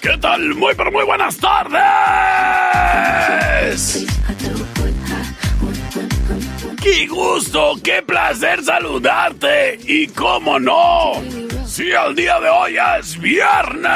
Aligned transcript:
¿Qué 0.00 0.16
tal? 0.20 0.54
Muy, 0.54 0.74
pero 0.76 0.92
muy 0.92 1.04
buenas 1.04 1.36
tardes. 1.38 1.82
¡Qué 6.80 7.06
gusto! 7.08 7.74
¡Qué 7.82 8.02
placer 8.02 8.62
saludarte! 8.62 9.80
Y 9.84 10.06
cómo 10.08 10.60
no, 10.60 11.14
si 11.66 11.90
el 11.90 12.14
día 12.14 12.38
de 12.38 12.48
hoy 12.48 12.76
es 13.00 13.18
viernes. 13.18 13.90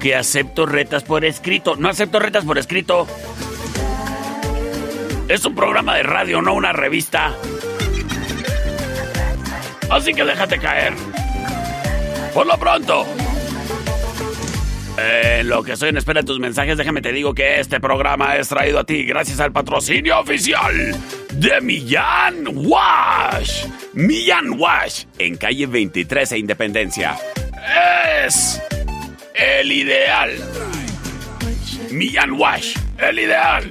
que 0.00 0.14
acepto 0.14 0.66
retas 0.66 1.04
por 1.04 1.24
escrito. 1.24 1.76
No 1.76 1.88
acepto 1.88 2.18
retas 2.18 2.44
por 2.44 2.58
escrito. 2.58 3.06
Es 5.28 5.44
un 5.44 5.54
programa 5.54 5.96
de 5.96 6.02
radio, 6.02 6.40
no 6.40 6.54
una 6.54 6.72
revista. 6.72 7.34
Así 9.90 10.14
que 10.14 10.24
déjate 10.24 10.58
caer. 10.58 10.94
Por 12.32 12.46
lo 12.46 12.56
pronto. 12.58 13.06
En 14.98 15.48
lo 15.48 15.62
que 15.62 15.72
estoy 15.72 15.90
en 15.90 15.98
espera 15.98 16.20
de 16.20 16.26
tus 16.26 16.40
mensajes, 16.40 16.78
déjame 16.78 17.02
te 17.02 17.12
digo 17.12 17.34
que 17.34 17.60
este 17.60 17.80
programa 17.80 18.36
es 18.36 18.48
traído 18.48 18.78
a 18.78 18.84
ti 18.84 19.04
gracias 19.04 19.40
al 19.40 19.52
patrocinio 19.52 20.18
oficial 20.18 20.96
de 21.32 21.60
Millán 21.60 22.46
Wash. 22.54 23.66
Millán 23.92 24.58
Wash, 24.58 25.04
en 25.18 25.36
calle 25.36 25.66
23 25.66 26.32
e 26.32 26.38
Independencia. 26.38 27.16
Es 28.24 28.60
el 29.36 29.70
ideal. 29.70 30.30
Millán 31.90 32.32
Wash, 32.32 32.76
el 32.98 33.18
ideal. 33.18 33.70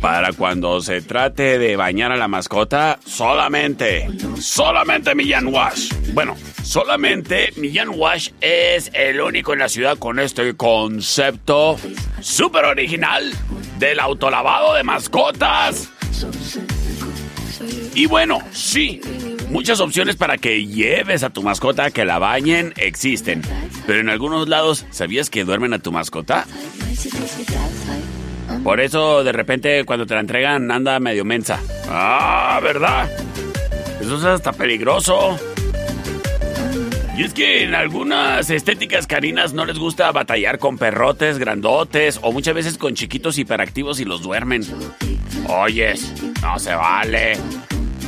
Para 0.00 0.32
cuando 0.32 0.80
se 0.80 1.00
trate 1.00 1.58
de 1.58 1.76
bañar 1.76 2.10
a 2.10 2.16
la 2.16 2.26
mascota, 2.26 2.98
solamente, 3.06 4.08
solamente 4.40 5.14
Millán 5.14 5.46
Wash. 5.46 5.92
Bueno, 6.12 6.36
solamente 6.64 7.52
Millán 7.56 7.90
Wash 7.90 8.30
es 8.40 8.90
el 8.94 9.20
único 9.20 9.52
en 9.52 9.60
la 9.60 9.68
ciudad 9.68 9.96
con 9.98 10.18
este 10.18 10.56
concepto 10.56 11.76
súper 12.20 12.64
original 12.64 13.32
del 13.78 14.00
autolavado 14.00 14.74
de 14.74 14.82
mascotas. 14.82 15.88
Y 17.94 18.06
bueno, 18.06 18.40
sí, 18.52 19.00
muchas 19.52 19.80
opciones 19.80 20.16
para 20.16 20.38
que 20.38 20.66
lleves 20.66 21.22
a 21.22 21.30
tu 21.30 21.42
mascota 21.42 21.84
a 21.84 21.90
que 21.90 22.04
la 22.04 22.18
bañen 22.18 22.72
existen. 22.76 23.42
Pero 23.86 24.00
en 24.00 24.08
algunos 24.08 24.48
lados, 24.48 24.86
¿sabías 24.90 25.30
que 25.30 25.44
duermen 25.44 25.74
a 25.74 25.78
tu 25.78 25.92
mascota? 25.92 26.46
Por 28.64 28.80
eso 28.80 29.22
de 29.22 29.32
repente 29.32 29.84
cuando 29.84 30.06
te 30.06 30.14
la 30.14 30.20
entregan 30.20 30.70
anda 30.70 30.98
medio 30.98 31.24
mensa. 31.24 31.60
Ah, 31.88 32.58
¿verdad? 32.62 33.10
Eso 34.00 34.16
es 34.16 34.24
hasta 34.24 34.52
peligroso. 34.52 35.38
Y 37.16 37.24
es 37.24 37.34
que 37.34 37.64
en 37.64 37.74
algunas 37.74 38.48
estéticas 38.48 39.06
caninas 39.06 39.52
no 39.52 39.66
les 39.66 39.78
gusta 39.78 40.10
batallar 40.12 40.58
con 40.58 40.78
perrotes 40.78 41.38
grandotes 41.38 42.18
o 42.22 42.32
muchas 42.32 42.54
veces 42.54 42.78
con 42.78 42.94
chiquitos 42.94 43.36
hiperactivos 43.38 44.00
y 44.00 44.06
los 44.06 44.22
duermen. 44.22 44.64
Oyes, 45.46 46.10
no 46.40 46.58
se 46.58 46.74
vale. 46.74 47.36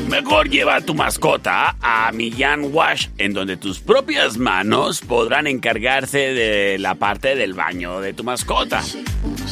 Mejor 0.09 0.49
lleva 0.49 0.77
a 0.77 0.81
tu 0.81 0.95
mascota 0.95 1.77
a 1.81 2.13
Millán 2.13 2.73
Wash, 2.73 3.09
en 3.19 3.33
donde 3.33 3.57
tus 3.57 3.81
propias 3.81 4.37
manos 4.37 5.01
podrán 5.01 5.47
encargarse 5.47 6.19
de 6.19 6.79
la 6.79 6.95
parte 6.95 7.35
del 7.35 7.55
baño 7.55 8.01
de 8.01 8.13
tu 8.13 8.25
mascota. 8.25 8.83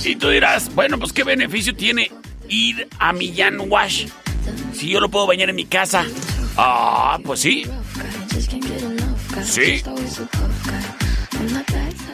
Y 0.05 0.17
tú 0.17 0.29
dirás, 0.29 0.75
bueno, 0.75 0.99
pues 0.99 1.12
qué 1.12 1.25
beneficio 1.25 1.75
tiene 1.75 2.11
ir 2.49 2.89
a 2.99 3.12
Millán 3.12 3.59
Wash 3.69 4.06
si 4.73 4.89
yo 4.89 5.00
lo 5.00 5.09
puedo 5.09 5.27
bañar 5.27 5.50
en 5.50 5.56
mi 5.56 5.65
casa. 5.65 6.05
Ah, 6.56 7.19
pues 7.25 7.41
sí. 7.41 7.65
Sí. 9.44 9.83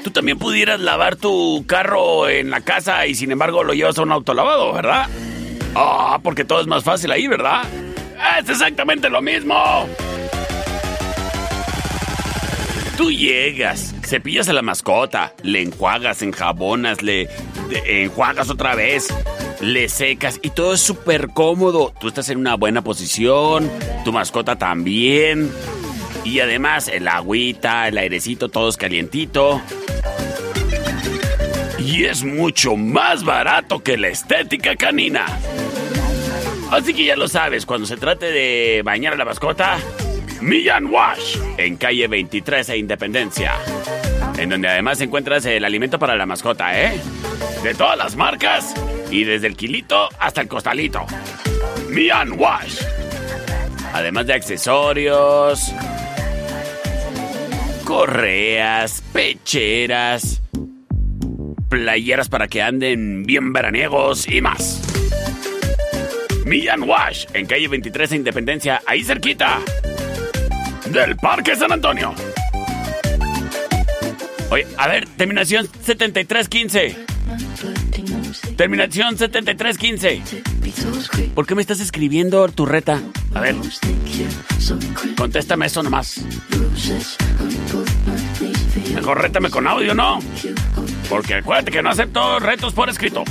tú 0.05 0.11
también 0.11 0.39
pudieras 0.39 0.81
lavar 0.81 1.17
tu 1.17 1.65
carro 1.67 2.29
en 2.29 2.51
la 2.51 2.61
casa 2.61 3.07
y 3.07 3.15
sin 3.15 3.31
embargo 3.31 3.65
lo 3.65 3.75
llevas 3.75 3.99
a 3.99 4.03
un 4.03 4.13
autolavado, 4.13 4.73
¿verdad? 4.73 5.09
Ah, 5.75 6.21
porque 6.23 6.45
todo 6.45 6.61
es 6.61 6.67
más 6.67 6.85
fácil 6.85 7.11
ahí, 7.11 7.27
¿verdad? 7.27 7.63
Es 8.41 8.49
exactamente 8.49 9.09
lo 9.09 9.23
mismo. 9.23 9.89
Tú 12.97 13.13
llegas, 13.13 13.95
cepillas 14.05 14.49
a 14.49 14.53
la 14.53 14.63
mascota, 14.63 15.35
le 15.43 15.63
enjuagas, 15.63 16.23
enjabonas, 16.23 17.01
le 17.03 17.29
enjuagas 17.87 18.51
otra 18.51 18.75
vez, 18.75 19.07
le 19.61 19.89
secas 19.89 20.41
y 20.43 20.51
todo 20.51 20.75
es 20.75 20.81
súper 20.81 21.29
cómodo. 21.29 21.95
Tú 22.01 22.09
estás 22.09 22.29
en 22.29 22.39
una 22.39 22.57
buena 22.57 22.83
posición, 22.83 23.71
tu 24.05 24.13
mascota 24.13 24.57
también. 24.57 25.51
Y 26.25 26.41
además 26.41 26.89
el 26.89 27.07
agüita, 27.07 27.87
el 27.87 27.99
airecito, 27.99 28.49
todo 28.49 28.69
es 28.69 28.77
calientito. 28.77 29.63
Y 31.79 32.05
es 32.05 32.25
mucho 32.25 32.77
más 32.77 33.25
barato 33.25 33.83
que 33.83 33.97
la 33.97 34.09
estética 34.09 34.75
canina. 34.75 35.27
Así 36.71 36.93
que 36.93 37.05
ya 37.05 37.17
lo 37.17 37.29
sabes, 37.29 37.65
cuando 37.65 37.87
se 37.87 37.97
trate 37.97 38.27
de 38.31 38.83
bañar 38.85 39.15
a 39.15 39.17
la 39.17 39.25
mascota, 39.25 39.79
Millán 40.43 40.87
Wash, 40.87 41.39
en 41.57 41.77
calle 41.77 42.07
23 42.07 42.69
e 42.69 42.77
Independencia. 42.77 43.55
En 44.37 44.51
donde 44.51 44.69
además 44.69 45.01
encuentras 45.01 45.47
el 45.47 45.65
alimento 45.65 45.99
para 45.99 46.15
la 46.15 46.27
mascota, 46.27 46.79
¿eh? 46.79 47.01
De 47.63 47.75
todas 47.75 47.97
las 47.97 48.17
marcas 48.17 48.75
y 49.11 49.25
desde 49.25 49.47
el 49.47 49.57
kilito 49.57 50.09
hasta 50.19 50.43
el 50.43 50.49
costalito. 50.49 51.07
Millán 51.89 52.33
Wash. 52.39 52.83
Además 53.95 54.27
de 54.27 54.35
accesorios, 54.35 55.73
correas, 57.85 59.03
pecheras, 59.15 60.43
playeras 61.71 62.29
para 62.29 62.47
que 62.47 62.61
anden 62.61 63.25
bien 63.25 63.55
veraniegos 63.55 64.29
y 64.29 64.43
más. 64.43 64.83
Millán 66.49 66.83
Wash, 66.85 67.27
en 67.35 67.45
calle 67.45 67.69
23 67.69 68.13
e 68.13 68.17
Independencia, 68.17 68.81
ahí 68.87 69.05
cerquita 69.05 69.61
del 70.91 71.15
Parque 71.17 71.55
San 71.55 71.71
Antonio. 71.73 72.15
Oye, 74.51 74.67
a 74.79 74.89
ver, 74.89 75.07
terminación 75.11 75.69
7315. 75.83 76.97
Terminación 78.57 79.19
7315. 79.19 80.23
¿Por 81.35 81.47
qué 81.47 81.55
me 81.55 81.61
estás 81.61 81.81
escribiendo 81.81 82.49
tu 82.49 82.65
reta? 82.65 82.99
A 83.35 83.41
ver. 83.41 83.55
Contéstame 85.19 85.67
eso 85.67 85.83
nomás. 85.83 86.25
Mejor 88.95 89.21
rétame 89.21 89.51
con 89.51 89.67
audio, 89.67 89.95
¿no? 89.95 90.19
Porque 91.11 91.35
acuérdate 91.35 91.71
que 91.71 91.83
no 91.83 91.91
acepto 91.91 92.39
retos 92.39 92.73
por 92.73 92.89
escrito. 92.89 93.23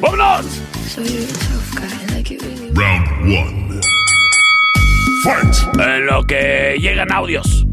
¡Vámonos! 0.00 0.46
Round 2.74 3.08
1. 3.22 3.68
En 5.84 6.06
lo 6.06 6.24
que 6.24 6.76
llegan 6.80 7.12
audios. 7.12 7.66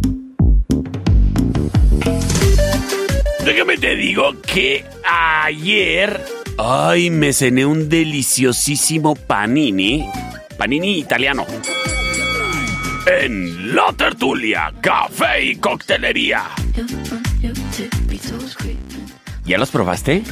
Déjame 3.45 3.77
te 3.77 3.95
digo 3.95 4.33
que 4.41 4.83
ayer. 5.03 6.19
Ay, 6.57 7.11
me 7.11 7.31
cené 7.31 7.65
un 7.65 7.89
deliciosísimo 7.89 9.15
panini. 9.15 10.09
Panini 10.57 10.97
italiano. 10.97 11.45
En 13.05 13.75
La 13.75 13.93
Tertulia, 13.93 14.73
café 14.81 15.43
y 15.43 15.55
coctelería. 15.57 16.45
¿Ya 19.45 19.59
los 19.59 19.69
probaste? 19.69 20.23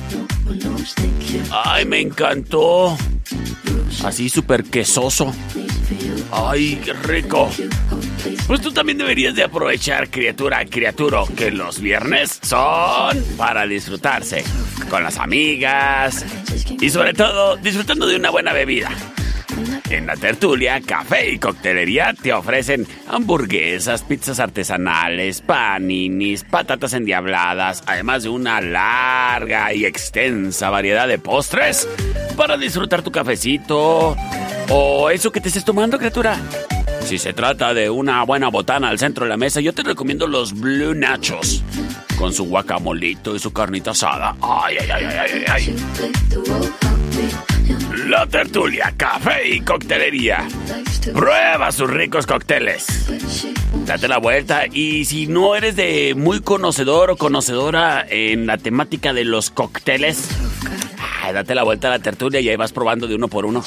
Ay, 1.52 1.86
me 1.86 2.02
encantó. 2.02 2.98
Así 4.04 4.30
súper 4.30 4.64
quesoso. 4.64 5.34
¡Ay, 6.32 6.82
qué 6.84 6.94
rico! 6.94 7.50
Pues 8.48 8.62
tú 8.62 8.72
también 8.72 8.98
deberías 8.98 9.36
de 9.36 9.44
aprovechar, 9.44 10.10
criatura, 10.10 10.66
criatura, 10.66 11.24
que 11.36 11.52
los 11.52 11.80
viernes 11.80 12.40
son 12.42 13.24
para 13.38 13.66
disfrutarse 13.68 14.44
con 14.90 15.04
las 15.04 15.18
amigas 15.18 16.26
y 16.80 16.90
sobre 16.90 17.14
todo 17.14 17.56
disfrutando 17.58 18.08
de 18.08 18.16
una 18.16 18.32
buena 18.32 18.54
bebida. 18.54 18.90
En 19.90 20.08
la 20.08 20.16
tertulia, 20.16 20.82
café 20.82 21.32
y 21.32 21.40
coctelería 21.40 22.14
te 22.14 22.34
ofrecen 22.34 22.88
hamburguesas, 23.08 24.04
pizzas 24.04 24.40
artesanales, 24.40 25.42
paninis, 25.42 26.44
patatas 26.44 26.94
endiabladas, 26.94 27.84
además 27.86 28.24
de 28.24 28.30
una 28.30 28.62
larga 28.62 29.74
y 29.74 29.86
extensa 29.86 30.70
variedad 30.70 31.08
de 31.08 31.20
postres 31.20 31.88
para 32.36 32.58
disfrutar 32.58 33.02
tu 33.02 33.12
cafecito 33.12 34.16
o 34.70 35.10
eso 35.10 35.32
que 35.32 35.42
te 35.42 35.50
estés 35.50 35.66
tomando, 35.66 35.98
criatura. 35.98 36.38
Si 37.06 37.18
se 37.18 37.34
trata 37.34 37.74
de 37.74 37.90
una 37.90 38.24
buena 38.24 38.48
botana 38.48 38.90
al 38.90 38.98
centro 38.98 39.26
de 39.26 39.30
la 39.30 39.38
mesa, 39.38 39.60
yo 39.60 39.74
te 39.74 39.84
recomiendo 39.84 40.26
los 40.26 40.54
Blue 40.54 40.96
Nachos. 40.96 41.62
Con 42.18 42.32
su 42.32 42.46
guacamolito 42.46 43.36
y 43.36 43.40
su 43.40 43.52
carnita 43.52 43.92
asada. 43.92 44.36
Ay, 44.42 44.78
ay, 44.80 44.90
ay, 44.90 45.06
ay, 45.06 45.46
ay, 45.48 45.76
ay. 45.76 47.03
La 48.08 48.26
tertulia, 48.28 48.94
café 48.98 49.48
y 49.48 49.62
coctelería. 49.62 50.46
Prueba 51.14 51.72
sus 51.72 51.90
ricos 51.90 52.26
cócteles. 52.26 53.08
Date 53.86 54.08
la 54.08 54.18
vuelta 54.18 54.66
y 54.72 55.06
si 55.06 55.28
no 55.28 55.56
eres 55.56 55.76
de 55.76 56.14
muy 56.16 56.42
conocedor 56.42 57.12
o 57.12 57.18
conocedora 57.18 58.06
en 58.08 58.46
la 58.46 58.58
temática 58.58 59.14
de 59.14 59.24
los 59.24 59.50
cócteles, 59.50 60.30
date 61.32 61.56
la 61.56 61.64
vuelta 61.64 61.88
a 61.88 61.92
la 61.92 62.00
tertulia 62.00 62.40
y 62.42 62.50
ahí 62.50 62.56
vas 62.56 62.74
probando 62.74 63.08
de 63.08 63.16
uno 63.16 63.28
por 63.28 63.46
uno. 63.46 63.64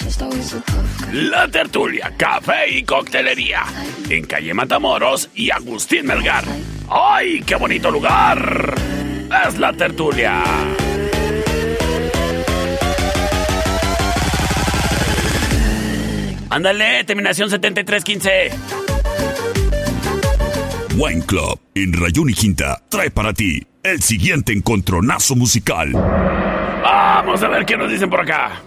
La 1.13 1.49
tertulia, 1.49 2.13
café 2.17 2.71
y 2.71 2.83
coctelería. 2.83 3.65
En 4.11 4.27
calle 4.27 4.53
Matamoros 4.53 5.31
y 5.35 5.51
Agustín 5.51 6.07
Melgar. 6.07 6.45
¡Ay, 6.89 7.43
qué 7.47 7.57
bonito 7.57 7.91
lugar! 7.91 8.75
Es 9.47 9.59
la 9.59 9.73
tertulia. 9.73 10.43
Ándale, 16.51 17.05
terminación 17.05 17.51
7315. 17.51 18.51
Wine 20.97 21.23
Club 21.27 21.61
en 21.75 21.93
Rayón 21.93 22.31
y 22.31 22.35
Quinta 22.35 22.81
trae 22.89 23.11
para 23.11 23.33
ti 23.33 23.67
el 23.83 24.01
siguiente 24.03 24.53
encontronazo 24.53 25.37
musical. 25.37 25.93
Vamos 25.93 27.43
a 27.43 27.49
ver 27.49 27.67
qué 27.67 27.77
nos 27.77 27.91
dicen 27.91 28.09
por 28.09 28.21
acá. 28.21 28.63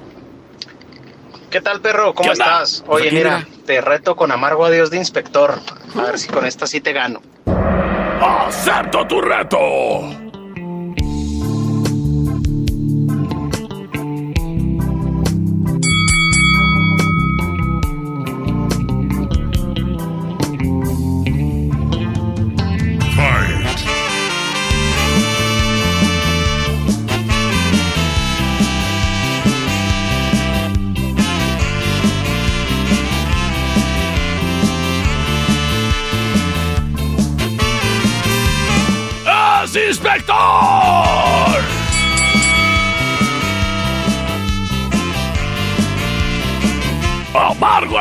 ¿Qué 1.50 1.62
tal, 1.62 1.82
perro? 1.82 2.14
¿Cómo 2.14 2.32
estás? 2.32 2.84
Pues 2.86 3.02
Oye, 3.02 3.12
mira, 3.12 3.48
te 3.66 3.82
reto 3.82 4.16
con 4.16 4.32
amargo 4.32 4.66
adiós 4.66 4.92
de 4.92 4.98
inspector. 4.98 5.60
A 5.96 6.02
ver 6.04 6.20
si 6.20 6.28
con 6.28 6.46
esta 6.46 6.68
sí 6.68 6.80
te 6.82 6.94
gano. 6.94 7.22
¡Acepto 8.22 9.08
tu 9.08 9.22
reto! 9.22 10.29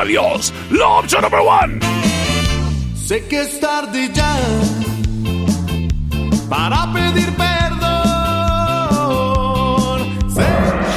Adiós, 0.08 0.54
la 0.70 0.86
opción 0.88 1.20
number 1.20 1.40
one. 1.40 1.80
Sé 2.96 3.28
que 3.28 3.42
es 3.42 3.60
tarde 3.60 4.10
ya 4.14 4.38
para 6.48 6.90
pedir 6.94 7.30
perdón. 7.36 7.78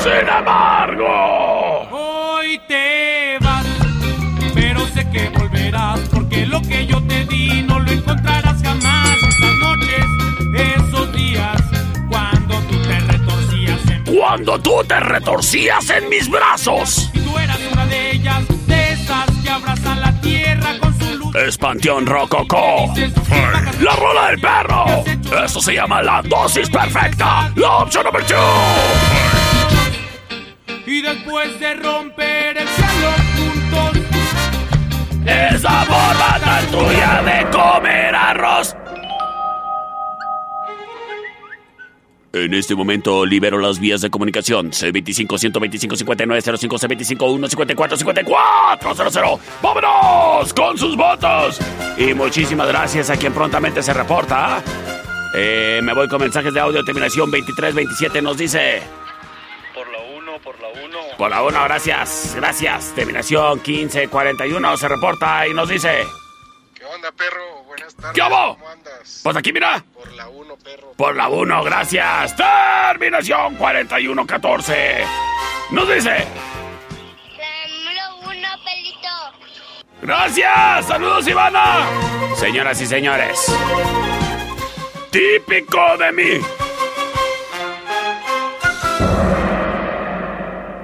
Sin 0.01 0.30
embargo, 0.30 1.89
hoy 1.91 2.58
te 2.70 3.38
vas, 3.41 3.65
pero 4.53 4.88
sé 4.94 5.06
que 5.10 5.27
volverás 5.38 6.00
porque 6.13 6.46
lo 6.46 6.62
que 6.62 6.88
yo 6.88 7.06
te 7.06 7.25
di 7.25 7.63
no 7.63 7.82
lo 7.82 7.91
encontrarás 7.91 8.63
jamás. 8.63 9.18
Estas 9.27 9.58
noches 9.58 10.06
esos 10.56 11.12
días 11.12 11.62
cuando 12.10 12.56
tú 12.62 12.82
te 12.84 12.98
retorcías 13.01 13.89
en 13.89 14.03
cuando 14.15 14.58
tú 14.62 14.84
te 14.88 15.00
retorcías 15.01 15.89
en 15.89 16.08
mis 16.08 16.30
brazos. 16.30 17.10
Y 17.13 17.20
tú 17.20 17.38
eras 17.38 17.60
una 17.74 17.86
de 17.88 18.12
ellas, 18.12 18.41
abrazan 19.51 20.01
la 20.01 20.12
tierra 20.22 20.79
con 20.79 20.98
su 21.00 21.17
luz. 21.17 21.36
es 21.36 21.58
Panteón 21.58 22.05
Rococó. 22.05 22.93
La 23.81 23.96
rola 23.96 24.27
del 24.29 24.39
perro. 24.39 24.86
Eso 25.43 25.62
se 25.62 25.74
llama 25.74 26.01
la 26.01 26.22
dosis 26.22 26.70
perfecta. 26.70 27.51
La 27.55 27.77
opción 27.77 28.05
número 28.05 28.25
2. 28.25 28.38
Y 30.88 31.01
después 31.01 31.60
de 31.60 31.75
romper 31.75 32.58
el 32.58 32.67
cielo 32.67 33.12
juntos. 33.36 34.00
Esa 35.25 35.86
forma 35.86 36.39
tan 36.43 36.65
tuya 36.67 37.22
de 37.24 37.50
comer 37.50 38.15
arroz. 38.15 38.75
En 42.33 42.53
este 42.53 42.75
momento 42.75 43.25
libero 43.25 43.57
las 43.57 43.79
vías 43.79 44.00
de 44.00 44.09
comunicación. 44.09 44.71
C25-125-5905, 44.71 47.17
C25-154-5400. 47.17 49.39
¡Vámonos 49.61 50.53
con 50.53 50.77
sus 50.77 50.95
votos! 50.95 51.59
Y 51.97 52.13
muchísimas 52.13 52.69
gracias 52.69 53.09
a 53.09 53.17
quien 53.17 53.33
prontamente 53.33 53.83
se 53.83 53.93
reporta. 53.93 54.63
Eh, 55.35 55.81
me 55.83 55.93
voy 55.93 56.07
con 56.07 56.21
mensajes 56.21 56.53
de 56.53 56.61
audio. 56.61 56.85
Terminación 56.85 57.29
2327 57.29 58.21
nos 58.21 58.38
dice... 58.38 58.81
Por 59.73 59.91
la 59.91 60.00
1, 60.00 60.39
por 60.41 60.57
la 60.61 60.69
1. 60.69 60.97
Por 61.17 61.29
la 61.29 61.43
1, 61.43 61.63
gracias, 61.65 62.31
gracias. 62.38 62.93
Terminación 62.95 63.61
1541 63.65 64.77
se 64.77 64.88
reporta 64.88 65.45
y 65.47 65.53
nos 65.53 65.67
dice... 65.67 66.05
¿Qué 66.91 66.95
onda, 66.95 67.12
perro? 67.13 67.63
Buenas 67.67 67.95
tardes. 67.95 68.12
¿Qué 68.13 68.21
hago? 68.21 68.57
¿Cómo 68.57 68.69
andas? 68.69 69.21
Pues 69.24 69.38
aquí 69.38 69.53
mira. 69.53 69.81
Por 69.93 70.12
la 70.12 70.27
1, 70.27 70.57
perro. 70.57 70.91
Por 70.98 71.15
la 71.15 71.29
1, 71.29 71.63
gracias. 71.63 72.36
Terminación 72.36 73.55
4114. 73.55 75.05
Nos 75.71 75.88
dice. 75.88 76.27
Número 77.69 78.15
uno, 78.24 78.50
pelito. 78.65 79.07
Gracias. 80.01 80.86
Saludos, 80.86 81.25
Ivana. 81.29 81.88
Señoras 82.36 82.81
y 82.81 82.86
señores. 82.86 83.39
Típico 85.12 85.98
de 85.98 86.12
mí. 86.12 86.45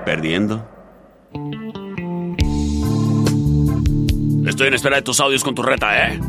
Perdiendo. 0.06 0.77
Estoy 4.48 4.68
en 4.68 4.74
espera 4.74 4.96
de 4.96 5.01
tus 5.01 5.20
audios 5.20 5.44
con 5.44 5.54
tu 5.54 5.62
reta, 5.62 6.08
¿eh? 6.08 6.20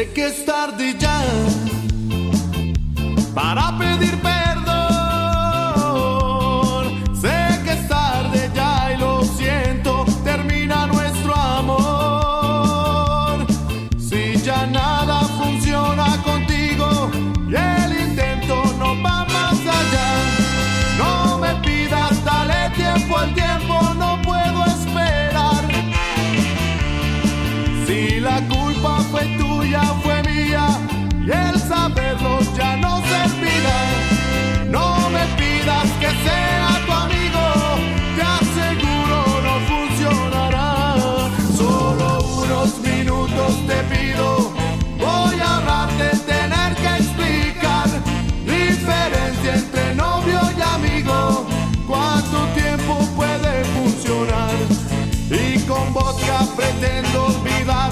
Sé 0.00 0.12
que 0.14 0.28
es 0.28 0.46
tarde 0.46 0.96
ya 0.98 1.22
para 3.34 3.76
pedir 3.76 4.16
perdón. 4.22 4.39
Y 30.50 31.30
el 31.30 31.60
saberlo 31.60 32.40
ya 32.56 32.76
no 32.76 33.00
servirá. 33.02 33.80
No 34.68 35.08
me 35.10 35.24
pidas 35.38 35.88
que 36.00 36.08
sea 36.24 36.80
tu 36.86 36.92
amigo, 36.92 37.44
te 38.16 38.22
aseguro 38.22 39.18
no 39.46 39.54
funcionará. 39.70 40.94
Solo 41.56 42.18
unos 42.42 42.78
minutos 42.80 43.52
te 43.66 43.78
pido, 43.94 44.52
voy 44.98 45.40
a 45.40 45.56
ahorrarte 45.56 46.16
tener 46.26 46.74
que 46.74 46.96
explicar. 47.02 47.88
Diferencia 48.44 49.54
entre 49.54 49.94
novio 49.94 50.40
y 50.58 50.62
amigo, 50.62 51.46
cuánto 51.86 52.38
tiempo 52.60 52.98
puede 53.16 53.64
funcionar. 53.76 54.54
Y 55.30 55.60
con 55.60 55.92
vodka 55.92 56.44
pretendo 56.56 57.26
olvidarte, 57.26 57.89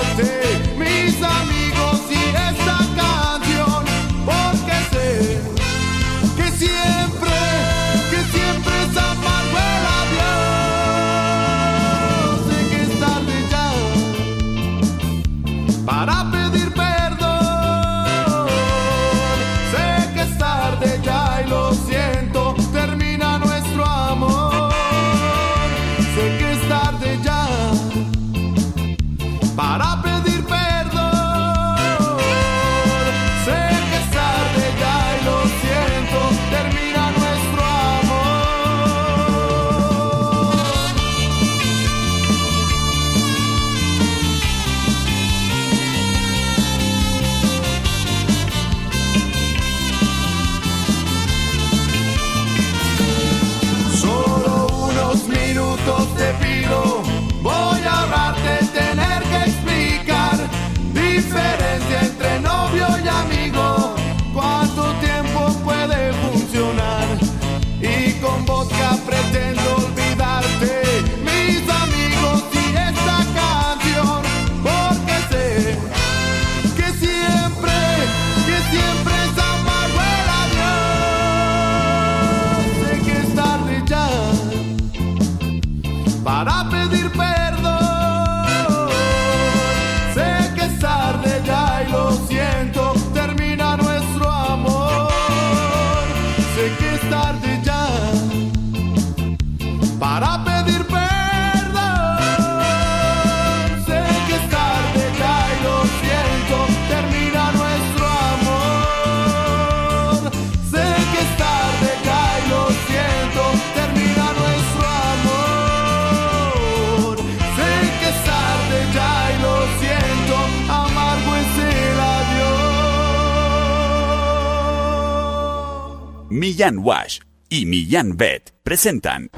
Millán 126.69 126.85
Wash 126.85 127.21
y 127.49 127.65
Millán 127.65 128.17
Vet 128.19 128.53
presentan 128.63 129.31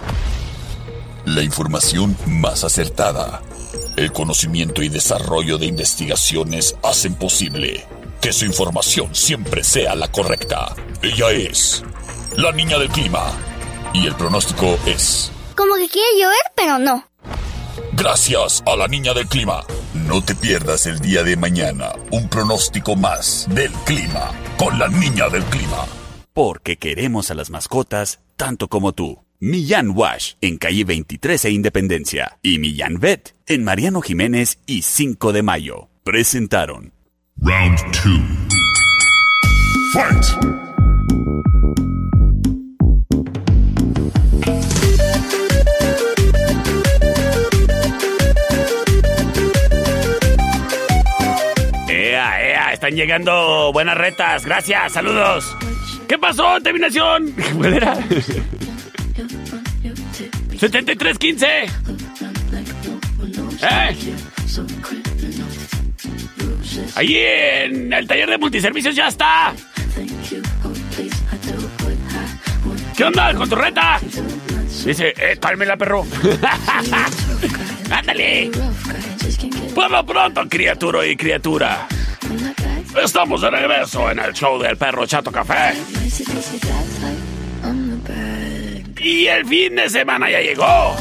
La 1.26 1.42
información 1.42 2.16
más 2.26 2.64
acertada. 2.64 3.40
El 3.96 4.10
conocimiento 4.10 4.82
y 4.82 4.88
desarrollo 4.88 5.56
de 5.56 5.66
investigaciones 5.66 6.74
hacen 6.82 7.14
posible 7.14 7.86
que 8.20 8.32
su 8.32 8.46
información 8.46 9.14
siempre 9.14 9.62
sea 9.62 9.94
la 9.94 10.08
correcta. 10.08 10.74
Ella 11.02 11.30
es 11.30 11.84
la 12.36 12.50
niña 12.50 12.78
del 12.78 12.88
clima. 12.88 13.30
Y 13.92 14.06
el 14.06 14.14
pronóstico 14.16 14.76
es... 14.86 15.30
Como 15.54 15.76
que 15.76 15.88
quiere 15.88 16.18
llover, 16.18 16.52
pero 16.56 16.78
no. 16.78 17.06
Gracias 17.92 18.62
a 18.66 18.74
la 18.74 18.88
niña 18.88 19.14
del 19.14 19.28
clima. 19.28 19.62
No 19.94 20.24
te 20.24 20.34
pierdas 20.34 20.86
el 20.86 20.98
día 20.98 21.22
de 21.22 21.36
mañana 21.36 21.92
un 22.10 22.28
pronóstico 22.28 22.96
más 22.96 23.46
del 23.50 23.72
clima 23.84 24.32
con 24.56 24.78
la 24.80 24.88
niña 24.88 25.28
del 25.28 25.44
clima. 25.44 25.86
Porque 26.32 26.76
queremos 26.76 27.30
a 27.30 27.34
las 27.34 27.50
mascotas 27.50 28.20
tanto 28.36 28.68
como 28.68 28.92
tú. 28.92 29.18
Millán 29.40 29.90
Wash 29.96 30.34
en 30.40 30.58
calle 30.58 30.84
23 30.84 31.46
e 31.46 31.50
Independencia 31.50 32.38
y 32.42 32.58
Millán 32.58 33.00
Vet 33.00 33.34
en 33.46 33.64
Mariano 33.64 34.02
Jiménez 34.02 34.58
y 34.66 34.82
5 34.82 35.32
de 35.32 35.42
Mayo. 35.42 35.88
Presentaron 36.04 36.92
Round 37.38 37.78
2. 37.78 38.50
Fight! 39.94 40.24
¡Ea, 51.88 52.42
ea! 52.46 52.72
Están 52.72 52.94
llegando 52.94 53.72
buenas 53.72 53.96
retas. 53.96 54.44
Gracias, 54.44 54.92
saludos. 54.92 55.56
¿Qué 56.10 56.18
pasó, 56.18 56.60
terminación? 56.60 57.32
¿Cuál 57.56 57.74
era? 57.74 57.94
7315. 60.58 61.46
¿Eh? 63.62 63.96
Ahí 66.96 67.16
en 67.16 67.92
el 67.92 68.08
taller 68.08 68.28
de 68.28 68.38
multiservicios 68.38 68.96
ya 68.96 69.06
está. 69.06 69.54
¿Qué 72.96 73.04
onda 73.04 73.32
con 73.32 73.48
tu 73.48 73.54
reta? 73.54 74.00
Dice, 74.84 75.14
eh, 75.16 75.38
cálmela, 75.40 75.76
perro. 75.76 76.04
¡Ándale! 77.92 78.50
Por 79.72 79.88
lo 79.88 80.04
pronto, 80.04 80.48
criatura 80.48 81.06
y 81.06 81.14
criatura. 81.14 81.86
Estamos 82.96 83.40
de 83.40 83.50
regreso 83.50 84.10
en 84.10 84.18
el 84.18 84.32
show 84.32 84.60
del 84.60 84.76
perro 84.76 85.06
Chato 85.06 85.30
Café. 85.30 85.74
Y 89.00 89.26
el 89.26 89.46
fin 89.46 89.76
de 89.76 89.88
semana 89.88 90.30
ya 90.30 90.40
llegó. 90.40 90.96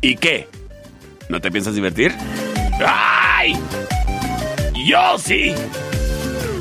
¿Y 0.00 0.16
qué? 0.16 0.48
¿No 1.28 1.40
te 1.40 1.50
piensas 1.50 1.74
divertir? 1.74 2.12
¡Ay! 2.84 3.56
Yo 4.86 5.18
sí. 5.18 5.54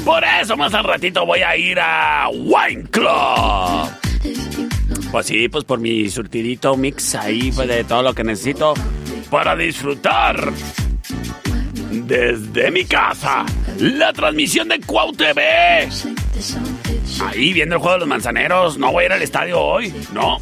Por 0.05 0.23
eso 0.23 0.57
más 0.57 0.73
al 0.73 0.83
ratito 0.83 1.25
voy 1.25 1.41
a 1.41 1.55
ir 1.55 1.79
a 1.79 2.29
Wine 2.29 2.83
Club. 2.91 3.89
Pues 5.11 5.25
sí, 5.25 5.49
pues 5.49 5.63
por 5.63 5.79
mi 5.79 6.09
surtidito 6.09 6.75
mix 6.77 7.15
ahí 7.15 7.51
pues, 7.51 7.67
de 7.67 7.83
todo 7.83 8.03
lo 8.03 8.13
que 8.13 8.23
necesito 8.23 8.73
para 9.29 9.55
disfrutar 9.55 10.51
desde 12.11 12.71
mi 12.71 12.83
casa 12.83 13.45
la 13.79 14.11
transmisión 14.11 14.67
de 14.67 14.81
Cuau 14.81 15.13
TV. 15.13 15.87
Ahí 17.21 17.53
viendo 17.53 17.75
el 17.75 17.81
juego 17.81 17.93
de 17.93 17.99
los 17.99 18.07
manzaneros. 18.09 18.77
No 18.77 18.91
voy 18.91 19.03
a 19.03 19.05
ir 19.05 19.13
al 19.13 19.21
estadio 19.21 19.57
hoy, 19.57 19.93
no. 20.11 20.37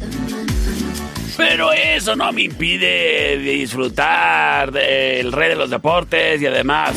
Pero 1.36 1.72
eso 1.72 2.16
no 2.16 2.32
me 2.32 2.42
impide 2.42 3.38
disfrutar 3.38 4.72
del 4.72 5.30
rey 5.30 5.50
de 5.50 5.54
los 5.54 5.70
deportes 5.70 6.42
y 6.42 6.46
además 6.46 6.92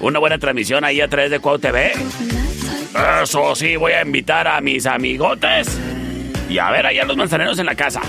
una 0.00 0.18
buena 0.18 0.38
transmisión 0.38 0.84
ahí 0.84 1.02
a 1.02 1.08
través 1.08 1.30
de 1.30 1.40
Cuau 1.40 1.58
TV. 1.58 1.92
Eso 3.22 3.54
sí, 3.54 3.76
voy 3.76 3.92
a 3.92 4.00
invitar 4.00 4.48
a 4.48 4.62
mis 4.62 4.86
amigotes 4.86 5.78
y 6.48 6.56
a 6.56 6.70
ver 6.70 6.86
allá 6.86 7.04
los 7.04 7.16
manzaneros 7.18 7.58
en 7.58 7.66
la 7.66 7.74
casa. 7.74 8.00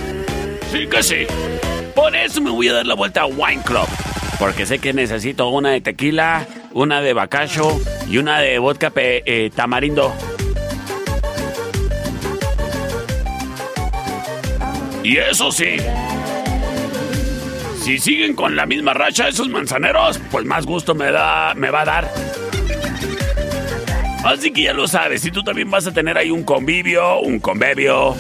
Sí 0.72 0.88
que 0.88 1.04
sí. 1.04 1.28
Por 1.94 2.16
eso 2.16 2.40
me 2.40 2.52
voy 2.52 2.70
a 2.70 2.74
dar 2.74 2.88
la 2.88 2.94
vuelta 2.94 3.24
a 3.24 3.26
Wine 3.26 3.62
Club. 3.64 4.09
Porque 4.40 4.66
sé 4.66 4.80
que 4.80 4.94
necesito 4.94 5.50
una 5.50 5.72
de 5.72 5.82
tequila, 5.82 6.48
una 6.72 7.02
de 7.02 7.14
bacacho 7.14 7.80
y 8.10 8.18
una 8.18 8.40
de 8.40 8.58
vodka 8.58 8.92
eh, 8.96 9.52
tamarindo. 9.54 10.14
Y 15.04 15.18
eso 15.18 15.52
sí. 15.52 15.78
Si 17.82 17.98
siguen 17.98 18.36
con 18.36 18.56
la 18.56 18.66
misma 18.66 18.94
racha 18.94 19.28
esos 19.28 19.50
manzaneros, 19.50 20.20
pues 20.32 20.46
más 20.46 20.66
gusto 20.66 20.96
me 20.96 21.12
da, 21.12 21.54
me 21.56 21.70
va 21.70 21.82
a 21.82 21.86
dar. 21.86 22.12
Así 24.24 24.52
que 24.52 24.64
ya 24.64 24.74
lo 24.74 24.88
sabes, 24.88 25.22
si 25.22 25.32
tú 25.32 25.44
también 25.44 25.72
vas 25.72 25.88
a 25.88 25.94
tener 25.94 26.18
ahí 26.18 26.30
un 26.30 26.44
convivio, 26.44 27.20
un 27.20 27.40
convivio, 27.40 28.16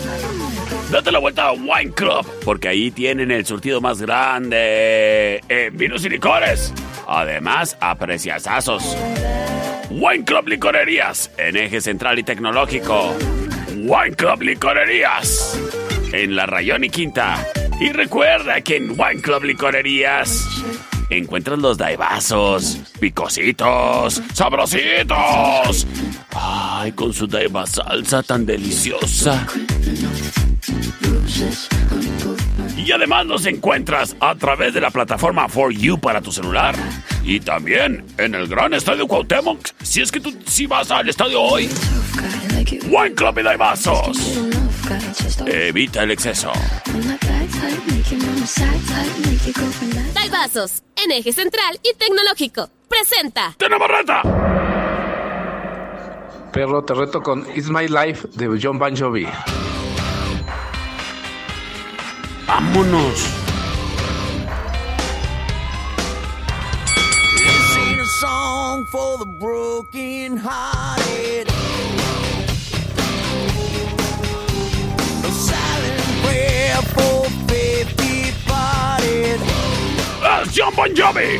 date 0.91 1.11
la 1.11 1.19
vuelta 1.19 1.47
a 1.47 1.51
Wine 1.53 1.91
Club, 1.93 2.25
porque 2.43 2.67
ahí 2.67 2.91
tienen 2.91 3.31
el 3.31 3.45
surtido 3.45 3.81
más 3.81 4.01
grande 4.01 5.41
en 5.47 5.77
vinos 5.77 6.03
y 6.05 6.09
licores. 6.09 6.73
Además, 7.07 7.77
a 7.79 7.95
preciazazos. 7.95 8.95
Wine 9.89 10.23
Club 10.23 10.47
Licorerías, 10.47 11.31
en 11.37 11.57
eje 11.57 11.81
central 11.81 12.19
y 12.19 12.23
tecnológico. 12.23 13.15
Wine 13.75 14.15
Club 14.15 14.41
Licorerías, 14.41 15.59
en 16.11 16.35
la 16.35 16.45
Rayón 16.45 16.83
y 16.83 16.89
Quinta. 16.89 17.45
Y 17.79 17.91
recuerda 17.91 18.61
que 18.61 18.77
en 18.77 18.91
Wine 18.91 19.21
Club 19.21 19.43
Licorerías 19.43 20.47
encuentras 21.09 21.57
los 21.59 21.77
daibazos, 21.77 22.79
picositos, 22.99 24.21
sabrositos. 24.33 25.87
Ay, 26.35 26.91
con 26.91 27.13
su 27.13 27.27
daiba 27.27 27.65
salsa 27.65 28.21
tan 28.21 28.45
deliciosa. 28.45 29.47
Y 32.77 32.91
además 32.91 33.25
los 33.25 33.45
encuentras 33.45 34.15
a 34.19 34.35
través 34.35 34.73
de 34.73 34.81
la 34.81 34.89
plataforma 34.89 35.47
For 35.47 35.71
You 35.71 35.99
para 35.99 36.21
tu 36.21 36.31
celular. 36.31 36.75
Y 37.23 37.39
también 37.39 38.05
en 38.17 38.33
el 38.33 38.47
gran 38.47 38.73
estadio 38.73 39.07
Cuauhtémoc, 39.07 39.59
si 39.83 40.01
es 40.01 40.11
que 40.11 40.19
tú 40.19 40.33
sí 40.45 40.65
vas 40.65 40.89
al 40.89 41.07
estadio 41.09 41.41
hoy. 41.41 41.69
Wine 42.89 43.13
Club 43.15 43.39
y. 43.39 44.11
Evita 45.45 46.03
el 46.03 46.11
exceso. 46.11 46.51
Daibazos, 50.13 50.83
en 51.03 51.11
eje 51.11 51.33
central 51.33 51.79
y 51.83 51.95
tecnológico. 51.95 52.69
Presenta. 52.87 53.55
¡Tenemos 53.57 53.87
reta! 53.87 54.21
Perro, 56.51 56.83
te 56.83 56.93
reto 56.95 57.21
con 57.21 57.45
It's 57.55 57.69
My 57.69 57.87
Life 57.87 58.27
de 58.33 58.59
John 58.61 58.79
Bon 58.79 58.95
Jovi. 58.95 59.27
Departed. 77.99 79.39
¡Es 80.41 80.49
John 80.55 80.73
Bon 80.75 80.89
Jovi! 80.95 81.39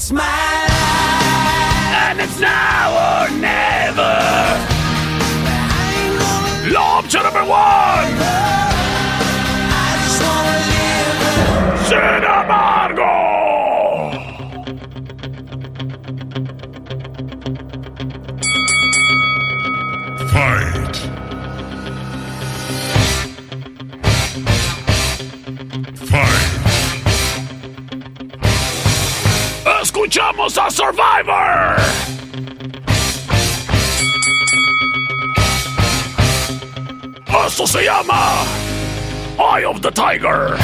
It's 0.02 0.12
my 0.12 0.20
life. 0.20 1.94
And 2.10 2.22
it's 2.22 2.40
now 2.40 2.90
or 3.06 3.30
never! 3.38 4.18
Law 6.74 6.98
option 6.98 7.22
number 7.22 7.42
one! 7.42 7.50
I 9.70 9.90
just 10.02 10.22
wanna 10.26 10.58
live. 10.74 11.86
Sin 11.86 12.24
embargo! 12.24 13.11
¡Escuchamos 30.42 30.58
a 30.58 30.72
Survivor! 30.72 31.76
Esto 37.46 37.68
se 37.68 37.84
llama 37.84 38.44
Eye 39.38 39.66
of 39.66 39.82
the 39.82 39.92
Tiger. 39.92 40.58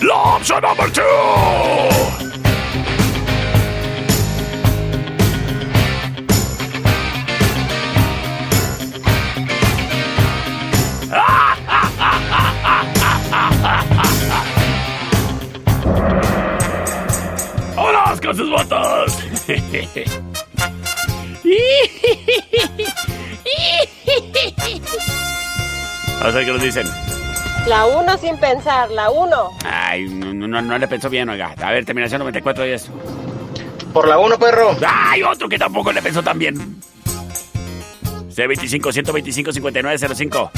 La 0.00 0.36
opción 0.36 0.62
number 0.62 0.90
two. 0.92 2.21
Con 18.32 18.36
sus 18.36 18.50
votos! 18.50 19.18
Vamos 26.18 26.34
a 26.34 26.38
ver 26.38 26.46
qué 26.46 26.52
nos 26.52 26.62
dicen. 26.62 26.86
La 27.66 27.86
1 27.86 28.18
sin 28.18 28.36
pensar, 28.38 28.90
la 28.90 29.10
1. 29.10 29.50
Ay, 29.64 30.08
no, 30.08 30.32
no, 30.32 30.48
no, 30.48 30.62
no 30.62 30.78
le 30.78 30.88
pensó 30.88 31.10
bien, 31.10 31.28
oiga. 31.28 31.54
A 31.60 31.70
ver, 31.72 31.84
terminación 31.84 32.20
94 32.20 32.66
y 32.66 32.70
eso. 32.70 32.92
Por 33.92 34.08
la 34.08 34.18
1, 34.18 34.38
perro. 34.38 34.76
¡Ay, 34.86 35.22
otro 35.22 35.48
que 35.48 35.58
tampoco 35.58 35.92
le 35.92 36.00
pensó 36.00 36.22
tan 36.22 36.38
bien! 36.38 36.80
C25 38.30 38.92
125 38.92 39.52
5905. 39.52 40.50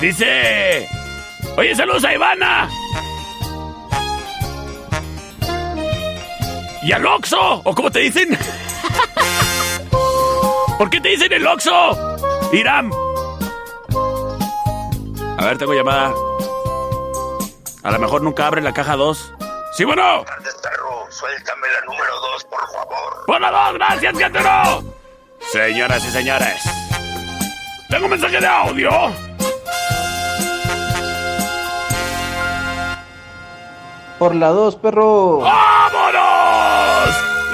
Dice. 0.00 0.99
Oye, 1.56 1.74
saludos 1.74 2.04
a 2.04 2.14
Ivana. 2.14 2.68
¿Y 6.82 6.92
al 6.92 7.06
Oxo? 7.06 7.60
¿O 7.64 7.74
cómo 7.74 7.90
te 7.90 8.00
dicen? 8.00 8.38
¿Por 10.78 10.88
qué 10.88 11.00
te 11.00 11.10
dicen 11.10 11.32
el 11.32 11.46
Oxo? 11.46 12.16
Iram. 12.52 12.90
A 15.38 15.44
ver, 15.44 15.58
tengo 15.58 15.74
llamada. 15.74 16.12
A 17.82 17.90
lo 17.90 17.98
mejor 17.98 18.22
nunca 18.22 18.46
abre 18.46 18.62
la 18.62 18.72
caja 18.72 18.96
2. 18.96 19.34
¡Sí, 19.76 19.84
bueno! 19.84 20.24
perro, 20.24 21.06
suéltame 21.10 21.68
la 21.68 21.80
número 21.86 22.12
2, 22.32 22.44
por 22.44 22.72
favor. 22.72 23.24
¡Por 23.26 23.40
la 23.40 23.50
2! 23.50 23.74
¡Gracias, 23.74 24.18
gatero! 24.18 24.84
Señoras 25.52 26.04
y 26.04 26.10
señores, 26.10 26.62
tengo 27.88 28.04
un 28.04 28.10
mensaje 28.10 28.40
de 28.40 28.46
audio. 28.46 28.90
Por 34.20 34.34
la 34.34 34.48
2, 34.48 34.76
perro. 34.76 35.38
¡Vámonos! 35.38 37.08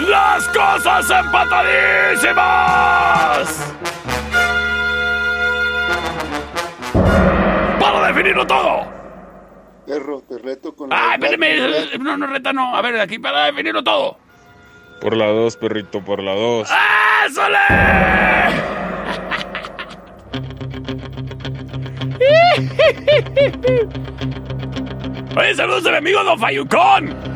¡Las 0.08 0.48
cosas 0.48 1.08
empatadísimas! 1.08 3.72
¡Para 7.78 8.08
definirlo 8.08 8.44
todo! 8.44 8.84
Perro, 9.86 10.20
te 10.28 10.38
reto 10.38 10.74
con 10.74 10.90
la. 10.90 11.12
¡Ay, 11.12 11.20
espérame! 11.22 12.00
No, 12.00 12.16
no, 12.16 12.26
reta, 12.26 12.52
no. 12.52 12.74
A 12.74 12.82
ver, 12.82 12.98
aquí 12.98 13.20
para 13.20 13.44
definirlo 13.44 13.84
todo. 13.84 14.16
Por 15.00 15.16
la 15.16 15.26
2, 15.26 15.56
perrito, 15.58 16.04
por 16.04 16.20
la 16.20 16.34
2. 16.34 16.68
¡Ésole! 17.28 17.58
Oye, 25.38 25.54
saludos 25.54 25.84
de 25.84 25.90
mi 25.90 25.96
amigo 25.98 26.24
Don 26.24 26.38
Fayucón. 26.38 27.35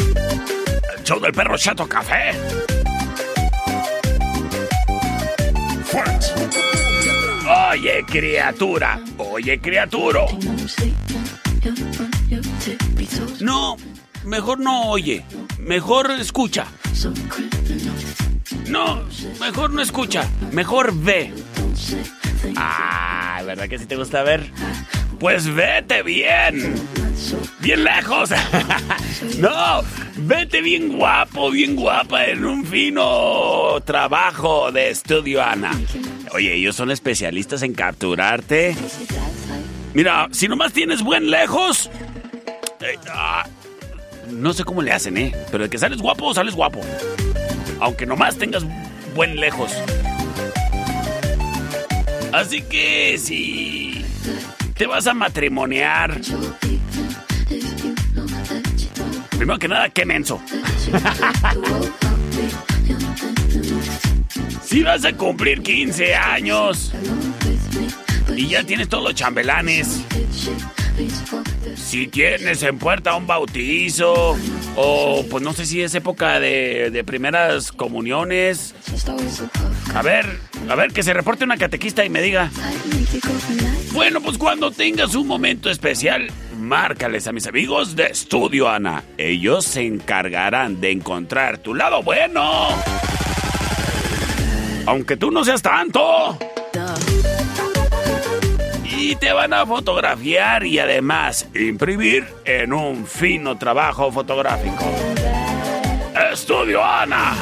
El 1.01 1.07
show 1.07 1.19
del 1.19 1.33
perro 1.33 1.57
Chato 1.57 1.87
Café. 1.87 2.31
Oye, 7.71 8.05
criatura. 8.05 8.99
Oye, 9.17 9.59
criatura. 9.59 10.25
No, 13.39 13.77
mejor 14.25 14.59
no 14.59 14.91
oye. 14.91 15.25
Mejor 15.57 16.11
escucha. 16.11 16.67
No, 18.67 19.03
mejor 19.39 19.71
no 19.71 19.81
escucha. 19.81 20.29
Mejor 20.51 20.93
ve. 20.93 21.33
Ah, 22.57 23.41
¿verdad 23.43 23.67
que 23.67 23.79
sí 23.79 23.87
te 23.87 23.95
gusta 23.95 24.21
ver? 24.21 24.51
Pues 25.21 25.53
vete 25.53 26.01
bien. 26.01 26.73
Bien 27.59 27.83
lejos. 27.83 28.31
no, 29.37 29.83
vete 30.17 30.61
bien 30.61 30.97
guapo, 30.97 31.51
bien 31.51 31.75
guapa 31.75 32.25
en 32.25 32.43
un 32.43 32.65
fino 32.65 33.79
trabajo 33.85 34.71
de 34.71 34.89
estudio, 34.89 35.43
Ana. 35.43 35.79
Oye, 36.31 36.55
ellos 36.55 36.75
son 36.75 36.89
especialistas 36.89 37.61
en 37.61 37.75
capturarte. 37.75 38.75
Mira, 39.93 40.27
si 40.31 40.47
nomás 40.47 40.73
tienes 40.73 41.03
buen 41.03 41.29
lejos... 41.29 41.91
eh, 42.79 42.97
ah, 43.07 43.45
no 44.31 44.53
sé 44.53 44.63
cómo 44.63 44.81
le 44.81 44.91
hacen, 44.91 45.17
¿eh? 45.19 45.35
Pero 45.51 45.65
de 45.65 45.69
que 45.69 45.77
sales 45.77 46.01
guapo, 46.01 46.33
sales 46.33 46.55
guapo. 46.55 46.81
Aunque 47.79 48.07
nomás 48.07 48.37
tengas 48.39 48.63
buen 49.13 49.39
lejos. 49.39 49.71
Así 52.33 52.63
que 52.63 53.19
si 53.19 54.03
te 54.81 54.87
vas 54.87 55.05
a 55.05 55.13
matrimoniar. 55.13 56.19
Primero 59.37 59.59
que 59.59 59.67
nada, 59.67 59.89
qué 59.89 60.07
menso. 60.07 60.41
si 64.63 64.81
vas 64.81 65.05
a 65.05 65.13
cumplir 65.13 65.61
15 65.61 66.15
años 66.15 66.93
y 68.35 68.47
ya 68.47 68.63
tienes 68.63 68.89
todos 68.89 69.03
los 69.03 69.13
chambelanes. 69.13 70.03
Si 71.75 72.07
tienes 72.07 72.63
en 72.63 72.77
puerta 72.77 73.15
un 73.15 73.27
bautizo 73.27 74.37
o 74.75 75.25
pues 75.29 75.43
no 75.43 75.53
sé 75.53 75.65
si 75.65 75.81
es 75.81 75.95
época 75.95 76.39
de, 76.39 76.89
de 76.91 77.03
primeras 77.03 77.71
comuniones. 77.71 78.75
A 79.93 80.01
ver, 80.01 80.25
a 80.69 80.75
ver, 80.75 80.93
que 80.93 81.03
se 81.03 81.13
reporte 81.13 81.43
una 81.43 81.57
catequista 81.57 82.05
y 82.05 82.09
me 82.09 82.21
diga. 82.21 82.49
Bueno, 83.93 84.21
pues 84.21 84.37
cuando 84.37 84.71
tengas 84.71 85.15
un 85.15 85.27
momento 85.27 85.69
especial, 85.69 86.29
márcales 86.57 87.27
a 87.27 87.33
mis 87.33 87.47
amigos 87.47 87.95
de 87.95 88.05
Estudio 88.05 88.69
Ana. 88.69 89.03
Ellos 89.17 89.65
se 89.65 89.81
encargarán 89.81 90.79
de 90.79 90.91
encontrar 90.91 91.57
tu 91.57 91.73
lado 91.73 92.01
bueno. 92.01 92.69
Aunque 94.85 95.17
tú 95.17 95.31
no 95.31 95.43
seas 95.43 95.61
tanto. 95.61 96.37
Y 99.01 99.15
te 99.15 99.33
van 99.33 99.51
a 99.51 99.65
fotografiar 99.65 100.63
y 100.63 100.77
además 100.77 101.47
imprimir 101.55 102.23
en 102.45 102.71
un 102.71 103.07
fino 103.07 103.57
trabajo 103.57 104.11
fotográfico. 104.11 104.85
Estudio 106.31 106.85
Ana. 106.85 107.33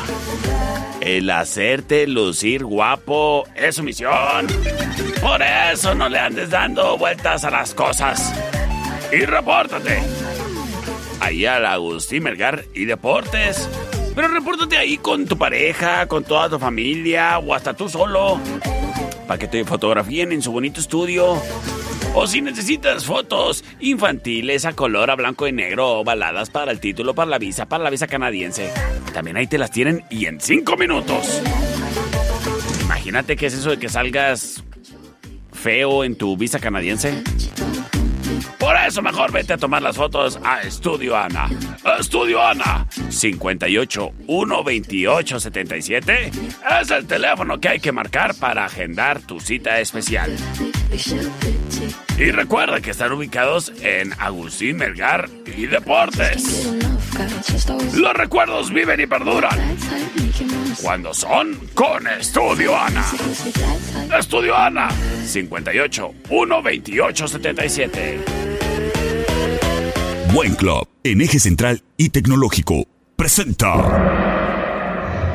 El 1.02 1.30
hacerte 1.30 2.08
lucir 2.08 2.64
guapo 2.64 3.44
es 3.56 3.76
su 3.76 3.84
misión. 3.84 4.48
Por 5.22 5.42
eso 5.42 5.94
no 5.94 6.08
le 6.08 6.20
andes 6.20 6.50
dando 6.50 6.98
vueltas 6.98 7.44
a 7.44 7.50
las 7.50 7.74
cosas. 7.74 8.34
Y 9.12 9.26
repórtate. 9.26 10.02
Ahí 11.20 11.46
al 11.46 11.66
Agustín 11.66 12.24
Melgar 12.24 12.64
y 12.74 12.86
Deportes. 12.86 13.70
Pero 14.16 14.30
repórtate 14.30 14.78
ahí 14.78 14.98
con 14.98 15.26
tu 15.26 15.38
pareja, 15.38 16.08
con 16.08 16.24
toda 16.24 16.50
tu 16.50 16.58
familia 16.58 17.38
o 17.38 17.54
hasta 17.54 17.74
tú 17.74 17.90
solo. 17.90 18.40
Para 19.30 19.38
que 19.38 19.48
te 19.48 19.64
fotografíen 19.64 20.32
en 20.32 20.42
su 20.42 20.52
bonito 20.52 20.80
estudio. 20.80 21.40
O 22.16 22.26
si 22.26 22.42
necesitas 22.42 23.06
fotos 23.06 23.64
infantiles 23.80 24.66
a 24.66 24.74
color, 24.74 25.12
a 25.12 25.16
blanco 25.16 25.48
y 25.48 25.52
negro, 25.52 26.00
ovaladas 26.00 26.50
para 26.50 26.72
el 26.72 26.80
título, 26.80 27.14
para 27.14 27.30
la 27.30 27.38
visa, 27.38 27.68
para 27.68 27.84
la 27.84 27.92
visa 27.92 28.08
canadiense. 28.08 28.72
También 29.14 29.38
ahí 29.38 29.46
te 29.46 29.60
las 29.60 29.70
tienen 29.70 30.04
y 30.10 30.26
en 30.26 30.42
cinco 30.42 30.76
minutos. 30.78 31.44
Imagínate 32.82 33.36
qué 33.36 33.46
es 33.46 33.54
eso 33.54 33.70
de 33.70 33.78
que 33.78 33.88
salgas 33.88 34.64
feo 35.54 36.04
en 36.04 36.16
tu 36.16 36.36
visa 36.36 36.58
canadiense. 36.60 37.22
Por 38.70 38.78
eso 38.78 39.02
mejor 39.02 39.32
vete 39.32 39.54
a 39.54 39.58
tomar 39.58 39.82
las 39.82 39.96
fotos 39.96 40.40
a 40.44 40.62
Estudio 40.62 41.18
Ana. 41.18 41.50
Estudio 42.00 42.40
Ana 42.40 42.86
58 43.10 44.12
128 44.28 45.40
77 45.40 46.32
es 46.80 46.92
el 46.92 47.08
teléfono 47.08 47.60
que 47.60 47.68
hay 47.68 47.80
que 47.80 47.92
marcar 47.92 48.36
para 48.36 48.66
agendar 48.66 49.22
tu 49.22 49.40
cita 49.40 49.80
especial. 49.80 50.32
Y 52.20 52.30
recuerda 52.30 52.80
que 52.80 52.92
están 52.92 53.12
ubicados 53.12 53.74
en 53.82 54.14
Agustín 54.20 54.78
Melgar 54.78 55.28
y 55.48 55.66
Deportes. 55.66 56.72
Los 57.96 58.14
recuerdos 58.14 58.72
viven 58.72 59.00
y 59.00 59.08
perduran 59.08 59.58
cuando 60.84 61.12
son 61.12 61.60
con 61.74 62.06
Estudio 62.06 62.80
Ana. 62.80 63.04
Estudio 64.16 64.56
Ana 64.56 64.90
58 65.26 66.14
128 66.28 67.28
77. 67.28 68.59
Buen 70.32 70.54
Club, 70.54 70.88
en 71.04 71.22
eje 71.22 71.40
central 71.40 71.82
y 71.98 72.10
tecnológico, 72.10 72.86
presenta. 73.16 73.74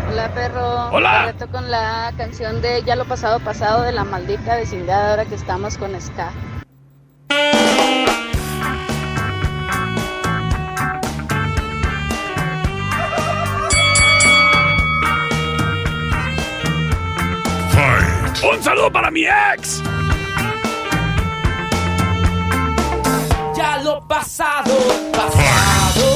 Hola 0.08 0.32
perro. 0.32 0.88
Hola. 0.92 1.32
Reto 1.32 1.48
con 1.48 1.68
la 1.68 2.12
canción 2.16 2.62
de 2.62 2.80
Ya 2.84 2.94
lo 2.94 3.04
pasado 3.04 3.40
pasado 3.40 3.82
de 3.82 3.90
la 3.90 4.04
maldita 4.04 4.54
vecindad 4.54 5.10
ahora 5.10 5.24
que 5.24 5.34
estamos 5.34 5.76
con 5.78 6.00
Ska. 6.00 6.30
Un 18.48 18.62
saludo 18.62 18.92
para 18.92 19.10
mi 19.10 19.24
ex. 19.24 19.82
Ya 23.64 23.78
lo 23.78 23.98
pasado, 24.06 24.76
pasado. 25.10 26.06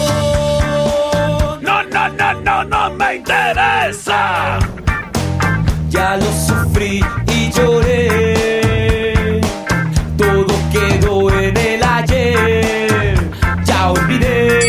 No, 1.63 1.83
no, 1.83 2.09
no, 2.11 2.35
no, 2.43 2.65
no 2.65 2.91
me 2.91 3.17
interesa. 3.17 4.59
Ya 5.89 6.19
lo 6.19 6.31
sufrí 6.47 7.03
y 7.27 7.51
lloré. 7.51 9.41
Todo 10.19 10.55
quedó 10.71 11.31
en 11.41 11.57
el 11.57 11.83
ayer. 11.83 13.19
Ya 13.65 13.93
olvidé. 13.93 14.61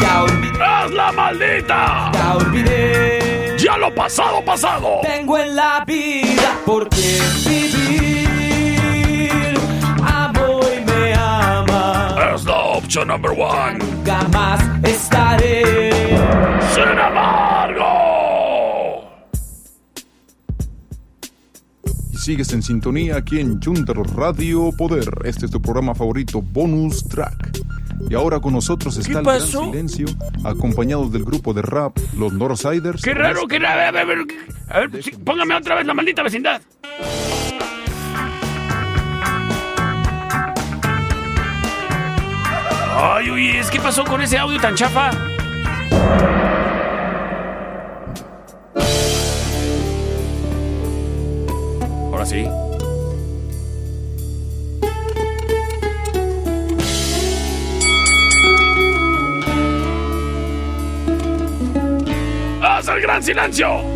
Ya 0.00 0.22
olvidé. 0.22 0.64
¡Es 0.84 0.92
la 0.92 1.10
maldita! 1.10 2.12
Ya 2.12 2.36
olvidé. 2.36 3.56
Ya 3.58 3.76
lo 3.76 3.92
pasado, 3.92 4.40
pasado. 4.44 5.00
Tengo 5.02 5.36
en 5.36 5.56
la 5.56 5.84
vida 5.84 6.60
por 6.64 6.88
qué 6.90 7.20
vivir. 7.44 8.05
Opción 12.86 13.08
number 13.08 13.32
one. 13.32 13.78
Nunca 13.78 14.22
más 14.28 14.60
estaré. 14.84 15.90
Sin 16.72 16.84
embargo. 16.84 17.84
Y 22.12 22.16
sigues 22.16 22.52
en 22.52 22.62
sintonía 22.62 23.16
aquí 23.16 23.40
en 23.40 23.60
Junter 23.60 23.96
Radio 24.14 24.70
Poder. 24.78 25.08
Este 25.24 25.46
es 25.46 25.50
tu 25.50 25.60
programa 25.60 25.96
favorito, 25.96 26.40
Bonus 26.40 27.02
Track. 27.08 27.60
Y 28.08 28.14
ahora 28.14 28.38
con 28.38 28.52
nosotros 28.52 28.96
está 28.98 29.18
el 29.18 29.24
Gran? 29.24 29.40
Silencio, 29.40 30.06
acompañados 30.44 31.10
del 31.10 31.24
grupo 31.24 31.52
de 31.52 31.62
rap, 31.62 31.98
los 32.16 32.32
Northsiders. 32.32 33.02
Qué 33.02 33.14
raro, 33.14 33.48
qué 33.48 33.58
raro. 33.58 33.80
A 33.80 33.90
ver, 33.90 33.98
a 33.98 34.04
ver, 34.04 34.18
a 34.68 34.80
ver, 34.80 35.02
sí, 35.02 35.10
póngame 35.10 35.56
otra 35.56 35.74
vez 35.74 35.86
la 35.86 35.94
maldita 35.94 36.22
vecindad. 36.22 36.62
Ay, 42.98 43.28
oye, 43.28 43.60
¿qué 43.70 43.78
pasó 43.78 44.04
con 44.04 44.22
ese 44.22 44.38
audio 44.38 44.58
tan 44.58 44.74
chafa? 44.74 45.10
Ahora 52.10 52.24
sí. 52.24 52.48
¡Haz 62.62 62.88
el 62.88 63.02
gran 63.02 63.22
silencio! 63.22 63.95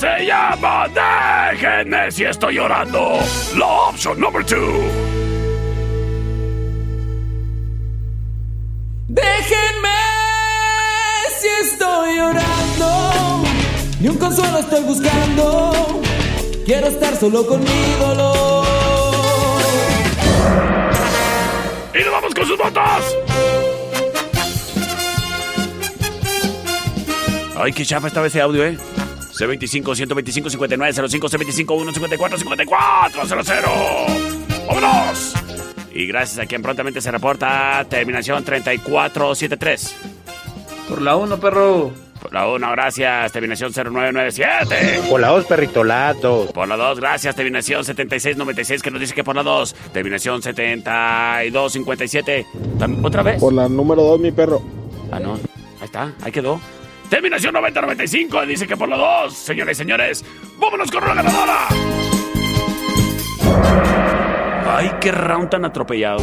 Se 0.00 0.24
llama 0.24 0.88
Déjenme 0.88 2.10
si 2.10 2.24
estoy 2.24 2.54
llorando. 2.54 3.18
La 3.54 3.66
opción 3.66 4.18
number 4.18 4.42
two. 4.44 4.56
Déjenme 9.08 9.98
si 11.38 11.48
estoy 11.66 12.16
llorando. 12.16 13.42
Ni 14.00 14.08
un 14.08 14.16
consuelo 14.16 14.58
estoy 14.60 14.82
buscando. 14.84 16.00
Quiero 16.64 16.86
estar 16.86 17.14
solo 17.16 17.46
con 17.46 17.60
mi 17.60 17.94
dolor. 17.98 18.66
¡Y 21.94 21.98
nos 21.98 22.12
vamos 22.12 22.34
con 22.34 22.46
sus 22.46 22.56
votos! 22.56 23.16
Ay, 27.62 27.72
qué 27.74 27.84
chafa 27.84 28.06
estaba 28.06 28.26
ese 28.28 28.40
audio, 28.40 28.64
¿eh? 28.64 28.78
C25 29.40 29.94
125 29.96 30.50
59 30.50 30.92
05 31.08 31.28
C25 31.28 31.94
154 31.94 32.38
54 32.38 33.44
00. 33.44 33.68
¡Vámonos! 34.66 35.34
Y 35.92 36.06
gracias 36.06 36.38
a 36.38 36.46
quien 36.46 36.62
prontamente 36.62 37.00
se 37.00 37.10
reporta, 37.10 37.84
terminación 37.88 38.44
3473. 38.44 39.96
Por 40.88 41.02
la 41.02 41.16
1, 41.16 41.40
perro. 41.40 41.90
Por 42.20 42.32
la 42.34 42.46
1, 42.48 42.70
gracias, 42.72 43.32
terminación 43.32 43.72
0997. 43.72 45.00
Por 45.08 45.20
la 45.20 45.28
2, 45.28 45.44
perrito, 45.46 45.82
la 45.84 46.12
2. 46.12 46.52
Por 46.52 46.68
la 46.68 46.76
2, 46.76 47.00
gracias, 47.00 47.34
terminación 47.34 47.82
7696, 47.84 48.82
que 48.82 48.90
nos 48.90 49.00
dice 49.00 49.14
que 49.14 49.24
por 49.24 49.34
la 49.36 49.42
2. 49.42 49.74
Terminación 49.92 50.42
7257. 50.42 52.46
Tam- 52.78 53.02
¿Otra 53.04 53.22
vez? 53.22 53.40
Por 53.40 53.54
la 53.54 53.68
número 53.68 54.02
2, 54.02 54.20
mi 54.20 54.32
perro. 54.32 54.62
Ah, 55.10 55.18
no. 55.18 55.32
Ahí 55.34 55.40
está, 55.84 56.12
ahí 56.22 56.30
quedó. 56.30 56.60
Terminación 57.10 57.52
9095 57.52 58.46
dice 58.46 58.68
que 58.68 58.76
por 58.76 58.88
la 58.88 58.96
2. 58.96 59.34
Señores 59.34 59.76
y 59.76 59.78
señores, 59.78 60.24
vámonos 60.58 60.92
con 60.92 61.00
la 61.06 61.14
ganadora. 61.14 61.68
Ay, 64.76 64.92
qué 65.00 65.10
round 65.10 65.50
tan 65.50 65.64
atropellado. 65.64 66.20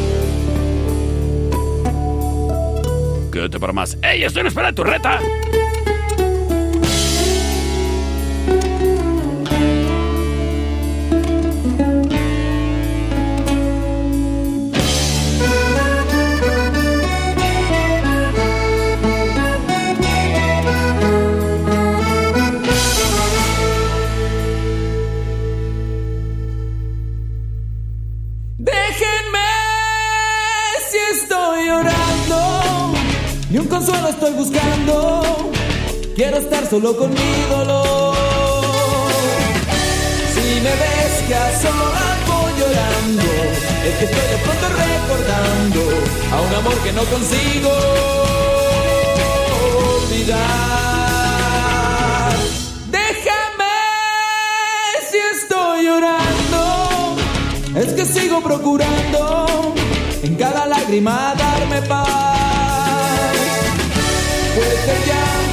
Quédate 3.34 3.60
para 3.60 3.73
más. 3.73 3.97
¡Ey, 4.02 4.23
estoy 4.23 4.41
en 4.41 4.47
espera 4.47 4.67
de 4.67 4.73
tu 4.73 4.86
reta! 4.86 5.19
Ni 33.58 33.62
un 33.62 33.70
consuelo 33.70 34.08
estoy 34.10 34.34
buscando. 34.34 35.50
Quiero 36.15 36.38
estar 36.38 36.70
solo 36.70 36.96
con 36.96 37.10
mi 37.10 37.46
dolor. 37.50 38.15
Si 40.32 40.62
me 40.62 40.70
ves 40.70 41.24
que 41.28 41.34
a 41.34 41.60
solas 41.60 42.20
llorando, 42.60 43.24
es 43.84 43.96
que 43.98 44.06
estoy 44.06 44.28
de 44.30 44.38
pronto 44.46 44.67
recordando 44.86 45.82
a 46.34 46.41
un 46.41 46.54
amor 46.54 46.78
que 46.84 46.91
no 46.93 47.04
consigo 47.06 47.72
olvidar. 50.04 50.38
Déjame 52.91 53.76
si 55.10 55.17
estoy 55.36 55.78
llorando. 55.84 57.15
Es 57.76 57.93
que 57.93 58.06
sigo 58.06 58.39
procurando 58.39 59.74
en 60.22 60.36
cada 60.36 60.67
lágrima 60.67 61.34
darme 61.36 61.82
paz. 61.82 62.37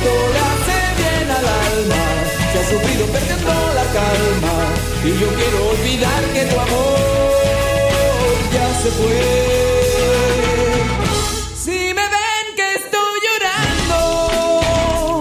Llanto 0.04 0.28
le 0.32 0.38
hace 0.38 0.76
al 1.24 1.46
alma. 1.46 2.04
Se 2.52 2.58
ha 2.58 2.64
sufrido 2.70 3.06
perdiendo 3.06 3.52
la 3.74 3.84
calma. 3.98 4.56
Y 5.04 5.08
yo 5.20 5.28
quiero 5.34 5.70
olvidar 5.70 6.22
que 6.32 6.44
tu 6.44 6.60
amor 6.60 6.98
ya 8.52 8.74
se 8.82 8.90
fue. 8.90 9.20
Si 11.56 11.94
me 11.94 12.06
ven 12.14 12.46
que 12.56 12.74
estoy 12.80 13.14
llorando, 13.26 14.00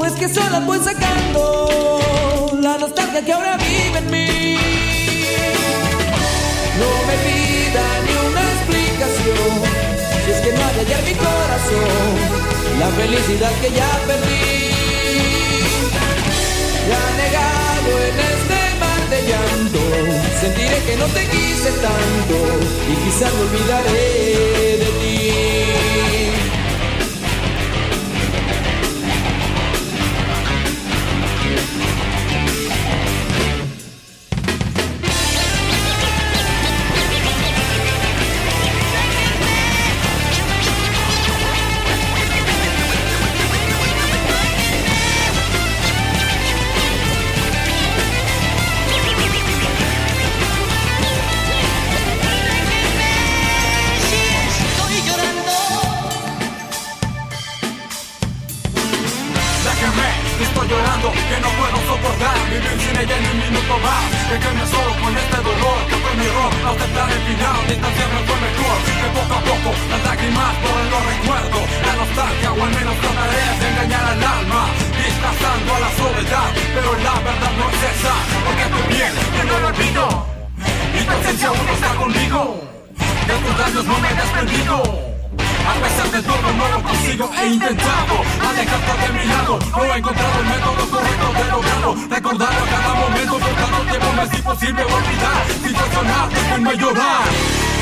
es 0.06 0.13
que 0.13 0.28
sola 0.34 0.60
voy 0.60 0.80
sacando 0.80 2.52
la 2.62 2.78
nostalgia 2.78 3.26
que 3.26 3.34
ahora 3.34 3.58
vive 3.58 3.98
en 4.00 4.12
mí. 4.12 4.58
No 6.80 6.89
me 7.08 7.15
pida 7.26 7.86
ni 8.06 8.13
una 8.30 8.43
explicación, 8.54 9.52
si 10.26 10.32
es 10.32 10.39
que 10.41 10.52
no 10.54 10.62
hay 10.65 10.76
hallar 10.80 11.04
mi 11.04 11.13
corazón, 11.13 12.13
la 12.80 12.88
felicidad 12.89 13.52
que 13.62 13.69
ya 13.72 13.89
perdí. 14.08 14.73
Sentiré 20.43 20.77
que 20.86 20.95
no 20.97 21.06
te 21.06 21.25
quise 21.27 21.71
tanto 21.88 22.36
y 22.91 22.95
quizás 23.06 23.34
me 23.34 23.41
olvidaré 23.43 24.77
de 24.77 24.89
ti. 24.99 25.03
Minuto 63.74 63.88
más. 63.88 64.30
Déjeme 64.30 64.65
solo 64.67 64.92
con 65.02 65.17
este 65.17 65.38
dolor 65.38 65.78
que 65.88 65.96
fue 65.96 66.13
mi 66.17 66.26
error. 66.26 66.52
Aceptar 66.69 67.12
el 67.12 67.21
final, 67.21 67.60
distanciarme 67.67 68.19
fue 68.28 68.38
mejor. 68.48 68.78
Que 69.00 69.08
poco 69.17 69.34
a 69.34 69.42
poco 69.42 69.69
las 69.90 70.04
lágrimas 70.04 70.52
borren 70.62 70.90
los 70.94 71.04
recuerdos. 71.13 71.63
La 71.86 71.94
nostalgia 72.02 72.50
o 72.54 72.63
al 72.63 72.71
menos 72.74 72.96
trataré 73.02 73.44
de 73.60 73.65
engañar 73.69 74.06
al 74.13 74.24
alma. 74.24 74.62
Disfrazando 75.04 75.69
a 75.76 75.80
la 75.80 75.92
soledad, 75.98 76.50
pero 76.76 76.90
la 77.08 77.15
verdad 77.28 77.54
no 77.58 77.65
es 77.69 77.82
esa. 77.94 78.13
Porque 78.46 78.63
estoy 78.63 78.86
bien, 78.94 79.13
que 79.36 79.44
no 79.50 79.60
lo 79.60 79.67
olvido 79.67 80.04
Y 80.98 81.02
tu 81.04 81.46
aún 81.48 81.65
no 81.67 81.74
está 81.74 81.90
conmigo. 81.96 82.40
De 83.28 83.34
tus 83.44 83.58
daños 83.58 83.86
no 83.86 83.98
me 84.00 84.10
he 84.10 84.15
desprendido 84.15 85.02
a 85.68 85.74
pesar 85.82 86.12
de 86.12 86.22
todo 86.22 86.54
no 86.54 86.68
lo 86.70 86.84
consigo, 86.84 87.30
he 87.40 87.48
intentado. 87.48 88.16
Alejarte 88.48 88.94
de 89.04 89.20
mi 89.20 89.26
lado 89.26 89.60
No 89.72 89.84
he 89.86 89.98
encontrado 89.98 90.40
el 90.40 90.46
método 90.46 90.90
correcto 90.90 91.34
de 91.34 91.52
lograrlo. 91.52 91.96
Recordarlo 92.10 92.64
a 92.64 92.70
cada 92.70 92.94
momento, 92.94 93.40
por 93.40 93.54
tanto 93.54 93.78
tiempo 93.90 94.14
me 94.14 94.24
es 94.24 94.34
imposible 94.34 94.84
olvidar. 94.84 95.42
Situacionar, 95.64 96.30
déjenme 96.30 96.78
llorar 96.78 97.73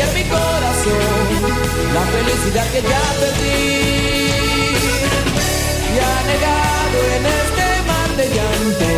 en 0.00 0.14
mi 0.14 0.24
corazón 0.24 1.26
la 1.92 2.04
felicidad 2.14 2.66
que 2.72 2.80
ya 2.82 3.02
perdí. 3.20 4.02
Y 5.92 5.96
negado 6.32 6.98
en 7.16 7.22
este 7.40 7.64
mar 7.86 8.10
de 8.16 8.26
llanto, 8.36 8.88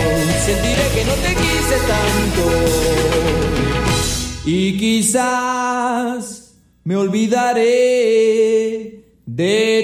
sentiré 0.46 0.86
que 0.94 1.02
no 1.04 1.14
te 1.14 1.30
quise 1.34 1.76
tanto. 1.92 2.44
Y 4.46 4.76
quizás 4.78 6.54
me 6.84 6.96
olvidaré 6.96 7.64
de 9.26 9.83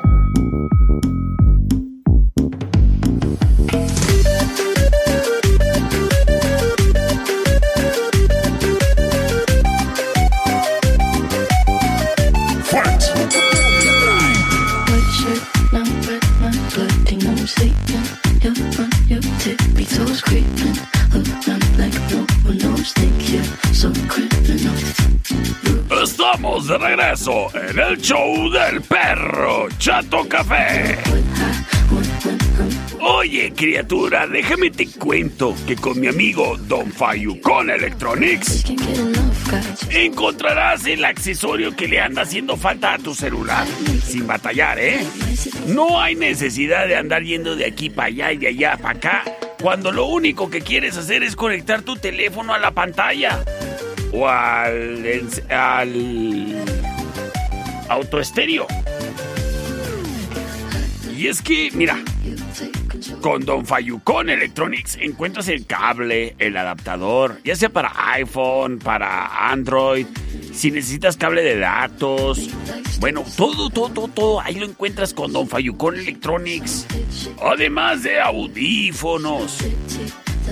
Toes 20.05 20.21
creeping. 20.21 20.77
Around 21.13 21.77
like 21.77 21.97
no 22.09 22.25
one 22.45 22.57
knows, 22.57 22.93
think 22.93 23.29
you're 23.29 23.43
so 23.73 23.91
criminal. 24.07 24.75
Estamos 26.03 26.67
de 26.67 26.77
regreso 26.77 27.49
en 27.53 27.79
el 27.79 27.97
show 27.97 28.49
del 28.49 28.81
perro 28.81 29.67
Chato 29.77 30.27
Café. 30.27 30.97
Oye, 33.03 33.51
criatura, 33.55 34.27
déjame 34.27 34.69
te 34.69 34.85
cuento 34.87 35.55
que 35.65 35.75
con 35.75 35.99
mi 35.99 36.07
amigo 36.07 36.55
Don 36.67 36.91
Fayucon 36.91 37.71
Electronics 37.71 38.63
encontrarás 39.89 40.85
el 40.85 41.03
accesorio 41.03 41.75
que 41.75 41.87
le 41.87 41.99
anda 41.99 42.21
haciendo 42.21 42.55
falta 42.57 42.93
a 42.93 42.97
tu 42.99 43.15
celular. 43.15 43.65
Sin 44.05 44.27
batallar, 44.27 44.77
¿eh? 44.79 44.99
No 45.67 45.99
hay 45.99 46.13
necesidad 46.15 46.87
de 46.87 46.95
andar 46.95 47.23
yendo 47.23 47.55
de 47.55 47.65
aquí 47.65 47.89
para 47.89 48.09
allá 48.09 48.33
y 48.33 48.37
de 48.37 48.47
allá 48.49 48.77
para 48.77 48.97
acá 48.97 49.23
cuando 49.59 49.91
lo 49.91 50.05
único 50.05 50.51
que 50.51 50.61
quieres 50.61 50.95
hacer 50.95 51.23
es 51.23 51.35
conectar 51.35 51.81
tu 51.81 51.95
teléfono 51.95 52.53
a 52.53 52.59
la 52.59 52.69
pantalla 52.69 53.43
o 54.11 54.27
al, 54.27 55.27
al 55.49 56.63
autoestéreo. 57.89 58.67
Y 61.17 61.27
es 61.27 61.41
que, 61.41 61.69
mira, 61.73 61.99
con 63.21 63.45
Don 63.45 63.65
Fayucon 63.65 64.29
Electronics 64.29 64.97
encuentras 64.99 65.47
el 65.47 65.65
cable, 65.65 66.35
el 66.39 66.57
adaptador, 66.57 67.39
ya 67.43 67.55
sea 67.55 67.69
para 67.69 67.91
iPhone, 68.13 68.79
para 68.79 69.51
Android, 69.51 70.05
si 70.53 70.71
necesitas 70.71 71.17
cable 71.17 71.41
de 71.41 71.57
datos. 71.57 72.49
Bueno, 72.99 73.23
todo, 73.35 73.69
todo, 73.69 73.89
todo, 73.89 74.07
todo, 74.07 74.41
ahí 74.41 74.55
lo 74.55 74.65
encuentras 74.65 75.13
con 75.13 75.33
Don 75.33 75.47
Fayucon 75.47 75.97
Electronics. 75.97 76.85
Además 77.41 78.03
de 78.03 78.19
audífonos. 78.19 79.57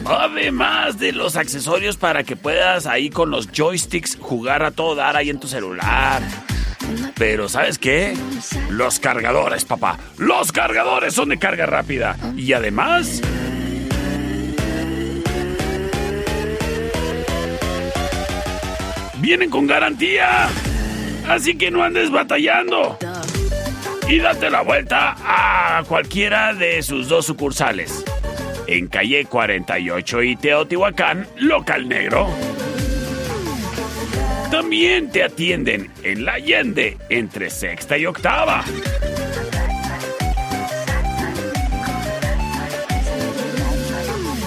Además 0.06 1.00
de 1.00 1.12
los 1.12 1.36
accesorios 1.36 1.98
para 1.98 2.24
que 2.24 2.36
puedas 2.36 2.86
ahí 2.86 3.10
con 3.10 3.30
los 3.30 3.50
joysticks 3.52 4.18
jugar 4.20 4.64
a 4.64 4.72
todo 4.72 4.96
dar 4.96 5.18
ahí 5.18 5.30
en 5.30 5.40
tu 5.40 5.48
celular. 5.48 6.22
Pero 7.16 7.50
¿sabes 7.50 7.78
qué? 7.78 8.16
Los 8.70 9.00
cargadores, 9.00 9.66
papá. 9.66 9.98
Los 10.18 10.52
cargadores 10.52 11.14
son 11.14 11.30
de 11.30 11.40
carga 11.40 11.66
rápida. 11.66 12.18
Y 12.36 12.54
además... 12.54 13.22
Vienen 19.20 19.50
con 19.50 19.68
garantía. 19.68 20.48
Así 21.28 21.58
que 21.58 21.70
no 21.70 21.84
andes 21.84 22.10
batallando. 22.10 22.98
Y 24.08 24.20
date 24.20 24.50
la 24.50 24.62
vuelta 24.62 25.16
a 25.20 25.84
cualquiera 25.84 26.54
de 26.54 26.82
sus 26.82 27.10
dos 27.10 27.26
sucursales. 27.26 28.04
En 28.66 28.88
calle 28.88 29.26
48 29.26 30.24
y 30.24 30.36
Teotihuacán, 30.36 31.28
local 31.38 31.88
negro. 31.88 32.28
También 34.60 35.10
te 35.10 35.24
atienden 35.24 35.90
en 36.04 36.26
la 36.26 36.34
Allende 36.34 36.98
entre 37.08 37.50
sexta 37.50 37.98
y 37.98 38.06
octava. 38.06 38.66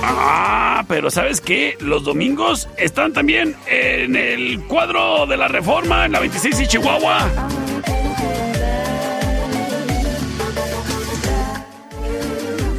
Ah, 0.04 0.84
pero 0.86 1.10
¿sabes 1.10 1.40
qué? 1.40 1.78
Los 1.80 2.04
domingos 2.04 2.68
están 2.76 3.14
también 3.14 3.56
en 3.66 4.14
el 4.14 4.62
cuadro 4.64 5.26
de 5.26 5.38
la 5.38 5.48
Reforma 5.48 6.04
en 6.04 6.12
la 6.12 6.20
26 6.20 6.60
y 6.60 6.66
Chihuahua. 6.66 7.48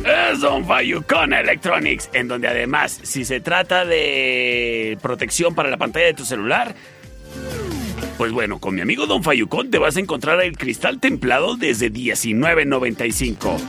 Es 0.05 0.39
Don 0.39 0.63
Fayucon 0.67 1.33
Electronics, 1.33 2.11
en 2.13 2.27
donde 2.27 2.47
además, 2.47 2.99
si 3.01 3.25
se 3.25 3.39
trata 3.39 3.85
de 3.85 4.99
protección 5.01 5.55
para 5.55 5.71
la 5.71 5.77
pantalla 5.77 6.05
de 6.05 6.13
tu 6.13 6.25
celular, 6.25 6.75
pues 8.17 8.31
bueno, 8.31 8.59
con 8.59 8.75
mi 8.75 8.81
amigo 8.81 9.05
Don 9.05 9.23
Fayucon 9.23 9.71
te 9.71 9.77
vas 9.77 9.97
a 9.97 9.99
encontrar 9.99 10.41
el 10.41 10.57
cristal 10.57 10.99
templado 10.99 11.55
desde 11.55 11.91
$19.95. 11.91 13.59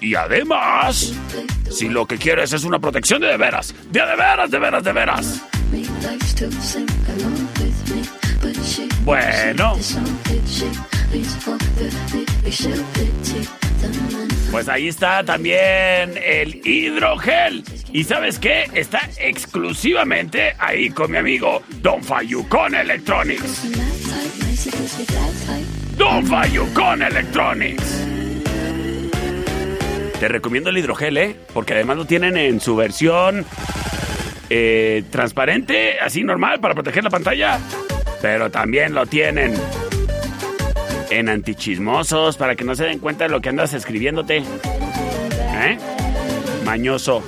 Y 0.00 0.14
además, 0.14 1.14
si 1.70 1.88
lo 1.88 2.06
que 2.06 2.18
quieres 2.18 2.52
es 2.52 2.64
una 2.64 2.78
protección 2.78 3.20
de 3.20 3.28
de 3.28 3.36
veras, 3.36 3.74
de 3.90 4.00
de 4.00 4.16
veras, 4.16 4.50
de 4.50 4.58
veras, 4.58 4.84
de 4.84 4.92
veras. 4.92 5.42
Bueno, 9.04 9.76
pues 14.52 14.68
ahí 14.68 14.88
está 14.88 15.24
también 15.24 16.14
el 16.22 16.60
hidrogel. 16.66 17.64
¿Y 17.90 18.04
sabes 18.04 18.38
qué? 18.38 18.66
Está 18.74 19.00
exclusivamente 19.18 20.54
ahí 20.58 20.90
con 20.90 21.10
mi 21.10 21.16
amigo 21.16 21.62
Don 21.80 22.02
Fayucon 22.02 22.74
Electronics. 22.74 23.62
Don 25.96 26.26
Fayucon 26.26 27.02
Electronics. 27.02 28.06
Te 30.20 30.28
recomiendo 30.28 30.68
el 30.68 30.78
hidrogel, 30.78 31.16
¿eh? 31.16 31.36
Porque 31.54 31.72
además 31.72 31.96
lo 31.96 32.04
tienen 32.04 32.36
en 32.36 32.60
su 32.60 32.76
versión 32.76 33.46
eh, 34.50 35.02
transparente, 35.10 35.98
así 35.98 36.22
normal, 36.24 36.60
para 36.60 36.74
proteger 36.74 37.02
la 37.02 37.10
pantalla. 37.10 37.58
Pero 38.20 38.50
también 38.50 38.94
lo 38.94 39.06
tienen 39.06 39.54
en 41.18 41.28
antichismosos, 41.28 42.36
para 42.36 42.56
que 42.56 42.64
no 42.64 42.74
se 42.74 42.84
den 42.84 42.98
cuenta 42.98 43.24
de 43.24 43.30
lo 43.30 43.40
que 43.40 43.50
andas 43.50 43.74
escribiéndote. 43.74 44.38
¿Eh? 44.38 45.78
Mañoso. 46.64 47.22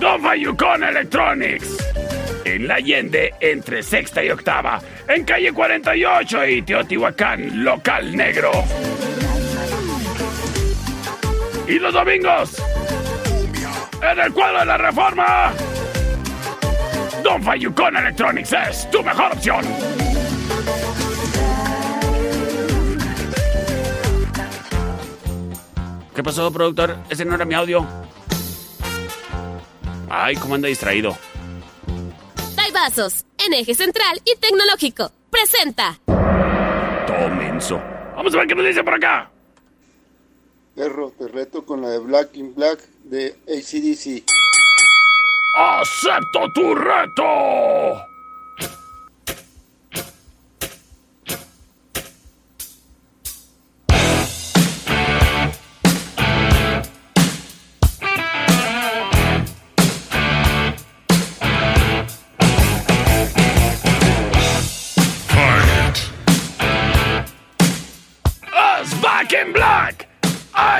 Don 0.00 0.22
Fayucon 0.22 0.82
Electronics. 0.82 1.76
En 2.44 2.66
la 2.66 2.76
Allende, 2.76 3.34
entre 3.40 3.82
sexta 3.82 4.24
y 4.24 4.30
octava. 4.30 4.80
En 5.06 5.24
calle 5.24 5.52
48 5.52 6.46
y 6.46 6.62
Teotihuacán, 6.62 7.64
local 7.64 8.16
negro. 8.16 8.50
Y 11.66 11.78
los 11.78 11.92
domingos, 11.92 12.62
en 14.02 14.18
el 14.18 14.32
cuadro 14.32 14.60
de 14.60 14.66
la 14.66 14.78
reforma, 14.78 15.52
Don 17.22 17.42
Fayucon 17.42 17.96
Electronics 17.96 18.54
es 18.70 18.90
tu 18.90 19.02
mejor 19.02 19.32
opción. 19.32 19.64
¿Qué 26.18 26.24
pasó, 26.24 26.50
productor? 26.50 26.96
Ese 27.08 27.24
no 27.24 27.36
era 27.36 27.44
mi 27.44 27.54
audio. 27.54 27.86
Ay, 30.10 30.34
cómo 30.34 30.56
anda 30.56 30.66
distraído. 30.66 31.16
Vasos, 32.74 33.24
en 33.38 33.54
eje 33.54 33.72
central 33.72 34.20
y 34.24 34.36
tecnológico. 34.36 35.12
Presenta. 35.30 35.96
Todo 37.06 37.28
menso. 37.28 37.80
Vamos 38.16 38.34
a 38.34 38.38
ver 38.38 38.48
qué 38.48 38.56
nos 38.56 38.66
dice 38.66 38.82
por 38.82 38.94
acá. 38.94 39.30
Perro, 40.74 41.12
te 41.16 41.28
reto 41.28 41.64
con 41.64 41.82
la 41.82 41.90
de 41.90 41.98
Black 42.00 42.34
in 42.34 42.52
Black 42.52 42.80
de 43.04 43.36
ACDC. 43.46 44.24
¡Acepto 45.56 46.52
tu 46.52 46.74
reto! 46.74 48.08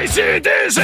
ICDC! 0.09 0.81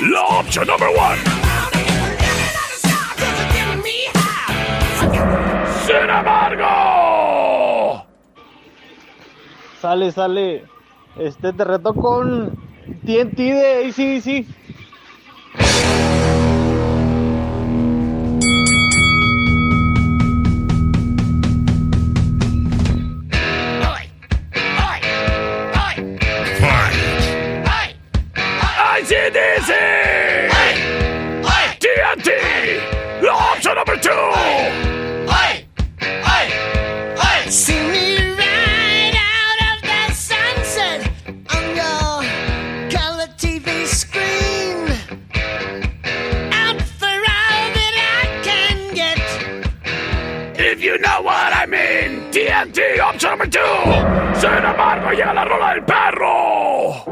La 0.00 0.20
opción 0.24 0.66
number 0.66 0.88
one! 0.88 1.18
¡Sin 5.86 6.10
embargo! 6.10 8.04
Sale, 9.80 10.10
sale. 10.10 10.64
Este 11.20 11.52
te 11.52 11.64
reto 11.64 11.94
con 11.94 12.50
TNT 13.04 13.36
de 13.36 13.86
ACDC. 13.86 14.65
TNT, 52.76 53.00
opción 53.00 53.30
number 53.30 53.48
two. 53.48 53.60
Sin 54.34 54.50
embargo, 54.50 55.10
llega 55.10 55.32
la 55.32 55.44
rola 55.44 55.70
del 55.72 55.84
perro. 55.84 57.04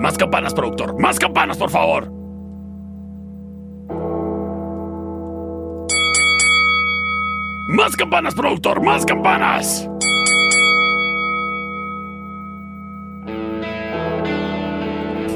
Más 0.00 0.16
campanas, 0.16 0.54
productor. 0.54 0.98
Más 0.98 1.18
campanas, 1.18 1.58
por 1.58 1.70
favor. 1.70 2.10
Más 7.68 7.94
campanas, 7.96 8.34
productor. 8.34 8.82
Más 8.82 9.04
campanas. 9.04 9.86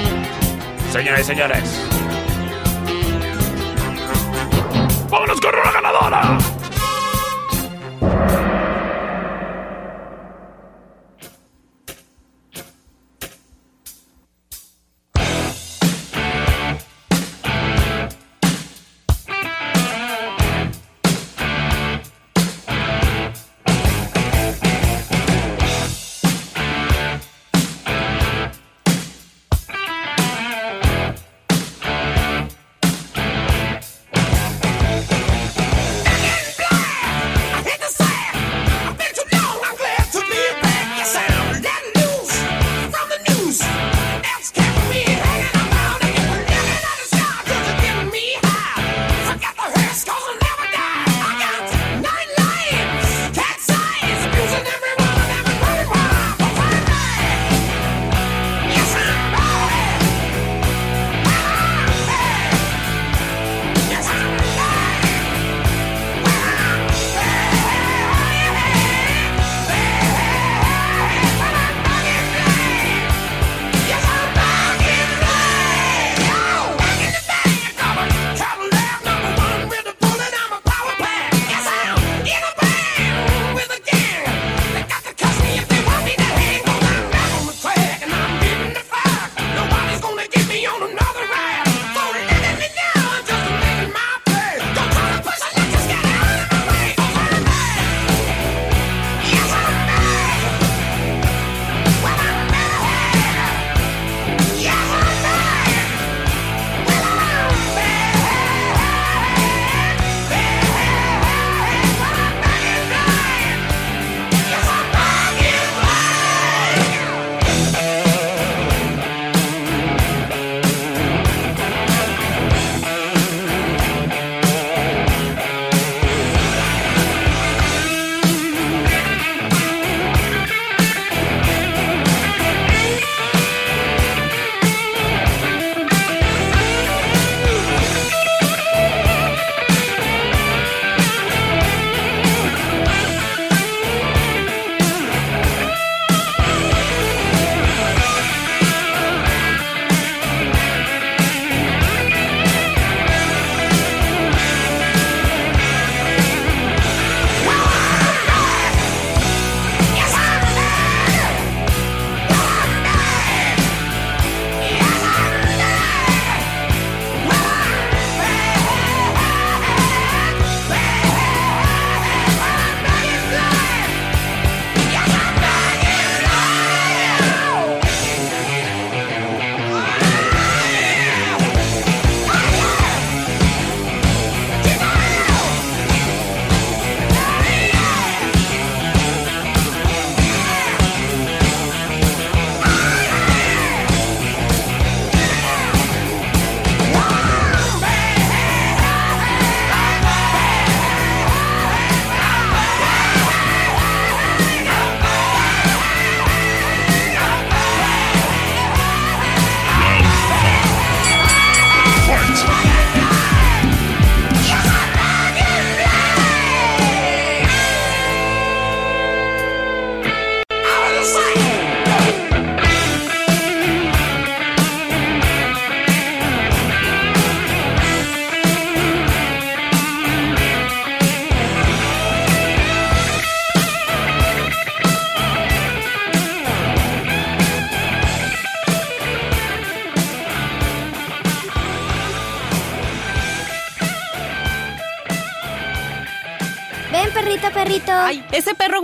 Señoras 0.91 1.21
y 1.21 1.25
señores. 1.25 1.89
¡Vámonos 5.11 5.41
con 5.41 5.55
una 5.55 5.73
ganadora! 5.73 6.62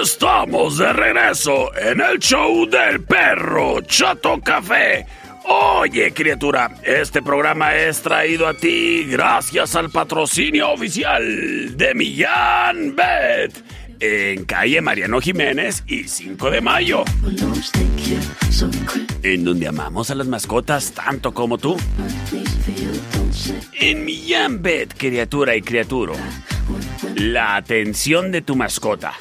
Estamos 0.00 0.78
de 0.78 0.92
regreso 0.92 1.70
en 1.76 2.00
el 2.00 2.18
show 2.18 2.66
del 2.68 3.02
perro 3.02 3.80
Chato 3.82 4.40
Café. 4.40 5.06
Oye, 5.44 6.12
criatura, 6.12 6.70
este 6.82 7.20
programa 7.20 7.74
es 7.74 8.00
traído 8.00 8.46
a 8.46 8.54
ti 8.54 9.04
gracias 9.04 9.74
al 9.76 9.90
patrocinio 9.90 10.70
oficial 10.70 11.76
de 11.76 11.94
Millán 11.94 12.96
Bet 12.96 13.64
en 14.00 14.44
calle 14.44 14.80
Mariano 14.80 15.20
Jiménez 15.20 15.84
y 15.86 16.04
5 16.04 16.50
de 16.50 16.60
mayo. 16.60 17.04
En 19.22 19.44
donde 19.44 19.68
amamos 19.68 20.10
a 20.10 20.14
las 20.14 20.26
mascotas 20.26 20.92
tanto 20.92 21.32
como 21.32 21.58
tú. 21.58 21.76
En 23.74 24.04
Millán 24.04 24.62
Bet, 24.62 24.94
criatura 24.96 25.54
y 25.54 25.62
criaturo. 25.62 26.14
La 27.22 27.54
atención 27.54 28.32
de 28.32 28.42
tu 28.42 28.56
mascota. 28.56 29.14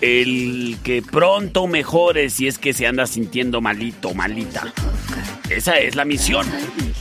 El 0.00 0.78
que 0.82 1.02
pronto 1.02 1.66
mejore 1.66 2.30
si 2.30 2.48
es 2.48 2.56
que 2.56 2.72
se 2.72 2.86
anda 2.86 3.06
sintiendo 3.06 3.60
malito, 3.60 4.14
malita. 4.14 4.72
Esa 5.50 5.76
es 5.76 5.96
la 5.96 6.06
misión. 6.06 6.46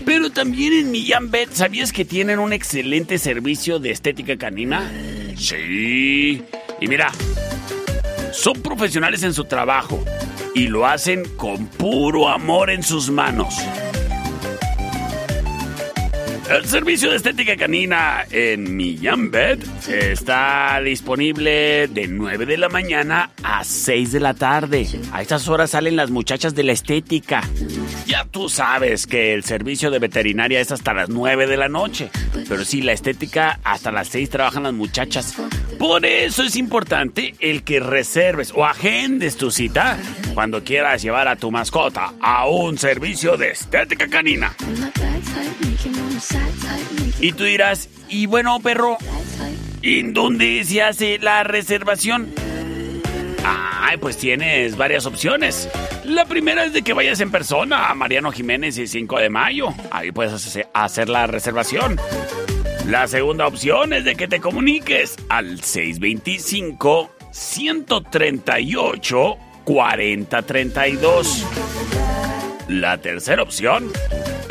Pero 0.05 0.29
también 0.29 0.73
en 0.73 0.91
Millán 0.91 1.31
Bet, 1.31 1.53
¿sabías 1.53 1.93
que 1.93 2.03
tienen 2.03 2.39
un 2.39 2.51
excelente 2.51 3.17
servicio 3.17 3.79
de 3.79 3.91
estética 3.91 4.35
canina? 4.35 4.91
Sí. 5.37 6.43
Y 6.81 6.87
mira, 6.89 7.09
son 8.33 8.61
profesionales 8.61 9.23
en 9.23 9.33
su 9.33 9.45
trabajo 9.45 10.03
y 10.53 10.67
lo 10.67 10.85
hacen 10.85 11.23
con 11.37 11.67
puro 11.67 12.27
amor 12.27 12.71
en 12.71 12.83
sus 12.83 13.09
manos. 13.09 13.55
El 16.51 16.65
servicio 16.65 17.09
de 17.09 17.15
estética 17.15 17.55
canina 17.55 18.25
en 18.29 18.75
Millán 18.75 19.31
Bet 19.31 19.63
está 19.87 20.81
disponible 20.83 21.87
de 21.87 22.07
9 22.09 22.45
de 22.45 22.57
la 22.57 22.67
mañana 22.67 23.31
a 23.41 23.63
6 23.63 24.11
de 24.11 24.19
la 24.19 24.33
tarde. 24.33 24.85
A 25.13 25.21
estas 25.21 25.47
horas 25.47 25.69
salen 25.69 25.95
las 25.95 26.11
muchachas 26.11 26.53
de 26.53 26.63
la 26.63 26.73
estética. 26.73 27.41
Ya 28.05 28.25
tú 28.25 28.49
sabes 28.49 29.07
que 29.07 29.33
el 29.33 29.45
servicio 29.45 29.91
de 29.91 29.99
veterinaria 29.99 30.59
es 30.59 30.73
hasta 30.73 30.93
las 30.93 31.07
9 31.07 31.47
de 31.47 31.55
la 31.55 31.69
noche. 31.69 32.09
Pero 32.49 32.65
sí, 32.65 32.81
la 32.81 32.91
estética 32.91 33.61
hasta 33.63 33.89
las 33.93 34.09
6 34.09 34.29
trabajan 34.29 34.63
las 34.63 34.73
muchachas. 34.73 35.33
Por 35.79 36.05
eso 36.05 36.43
es 36.43 36.57
importante 36.57 37.33
el 37.39 37.63
que 37.63 37.79
reserves 37.79 38.51
o 38.53 38.65
agendes 38.65 39.37
tu 39.37 39.51
cita 39.51 39.97
cuando 40.33 40.65
quieras 40.65 41.01
llevar 41.01 41.29
a 41.29 41.37
tu 41.37 41.49
mascota 41.49 42.13
a 42.19 42.45
un 42.47 42.77
servicio 42.77 43.37
de 43.37 43.51
estética 43.51 44.09
canina. 44.09 44.53
Y 47.19 47.33
tú 47.33 47.43
dirás, 47.43 47.89
y 48.09 48.25
bueno, 48.25 48.59
perro, 48.59 48.97
¿en 49.81 50.13
dónde 50.13 50.65
hace 50.81 51.19
la 51.19 51.43
reservación? 51.43 52.33
Ay, 53.45 53.97
pues 53.97 54.17
tienes 54.17 54.77
varias 54.77 55.05
opciones. 55.05 55.69
La 56.03 56.25
primera 56.25 56.65
es 56.65 56.73
de 56.73 56.81
que 56.81 56.93
vayas 56.93 57.19
en 57.19 57.31
persona 57.31 57.89
a 57.89 57.95
Mariano 57.95 58.31
Jiménez 58.31 58.77
y 58.77 58.87
5 58.87 59.19
de 59.19 59.29
mayo. 59.29 59.67
Ahí 59.91 60.11
puedes 60.11 60.57
hacer 60.73 61.09
la 61.09 61.27
reservación. 61.27 61.99
La 62.87 63.07
segunda 63.07 63.47
opción 63.47 63.93
es 63.93 64.03
de 64.03 64.15
que 64.15 64.27
te 64.27 64.39
comuniques 64.39 65.15
al 65.29 65.61
625 65.61 67.11
138 67.31 69.37
4032. 69.63 71.45
La 72.67 72.97
tercera 72.97 73.43
opción 73.43 73.91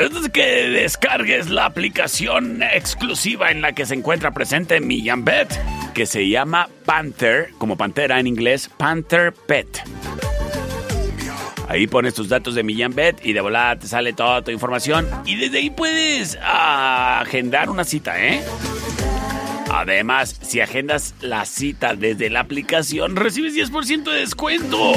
es 0.00 0.30
que 0.30 0.70
descargues 0.70 1.50
la 1.50 1.66
aplicación 1.66 2.62
exclusiva 2.62 3.50
en 3.50 3.60
la 3.60 3.72
que 3.72 3.84
se 3.84 3.94
encuentra 3.94 4.30
presente 4.30 4.80
Bet, 4.80 5.48
que 5.92 6.06
se 6.06 6.26
llama 6.26 6.70
Panther, 6.86 7.50
como 7.58 7.76
pantera 7.76 8.18
en 8.18 8.26
inglés, 8.26 8.70
Panther 8.78 9.32
Pet. 9.32 9.82
Ahí 11.68 11.86
pones 11.86 12.14
tus 12.14 12.30
datos 12.30 12.54
de 12.54 12.62
Millán 12.62 12.94
y 13.22 13.34
de 13.34 13.40
volada 13.40 13.76
te 13.78 13.86
sale 13.86 14.12
toda 14.12 14.42
tu 14.42 14.50
información. 14.50 15.06
Y 15.26 15.36
desde 15.36 15.58
ahí 15.58 15.70
puedes 15.70 16.38
agendar 16.42 17.68
una 17.68 17.84
cita, 17.84 18.20
¿eh? 18.26 18.42
Además, 19.70 20.36
si 20.40 20.60
agendas 20.60 21.14
la 21.20 21.44
cita 21.44 21.94
desde 21.94 22.30
la 22.30 22.40
aplicación, 22.40 23.16
recibes 23.16 23.54
10% 23.54 24.10
de 24.10 24.20
descuento. 24.20 24.94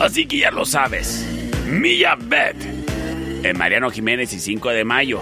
Así 0.00 0.26
que 0.26 0.38
ya 0.38 0.50
lo 0.50 0.66
sabes. 0.66 1.24
Millán. 1.66 2.81
En 3.42 3.58
Mariano 3.58 3.90
Jiménez 3.90 4.32
y 4.32 4.38
5 4.38 4.70
de 4.70 4.84
mayo. 4.84 5.20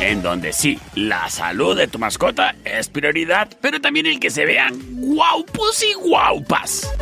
En 0.00 0.22
donde 0.22 0.52
sí, 0.52 0.78
la 0.94 1.28
salud 1.28 1.76
de 1.76 1.86
tu 1.86 1.98
mascota 1.98 2.54
es 2.64 2.88
prioridad, 2.88 3.48
pero 3.60 3.80
también 3.80 4.06
el 4.06 4.18
que 4.18 4.30
se 4.30 4.44
vean 4.44 4.76
guaupos 4.90 5.82
y 5.82 5.92
guaupas. 5.94 6.92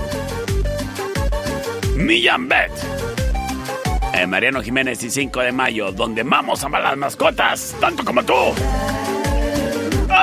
Millán 1.96 2.48
Bet. 2.48 2.70
En 4.12 4.30
Mariano 4.30 4.62
Jiménez 4.62 5.02
y 5.02 5.10
5 5.10 5.40
de 5.40 5.52
mayo, 5.52 5.92
donde 5.92 6.22
vamos 6.22 6.62
a 6.62 6.68
las 6.68 6.96
mascotas, 6.96 7.74
tanto 7.80 8.04
como 8.04 8.22
tú. 8.24 8.34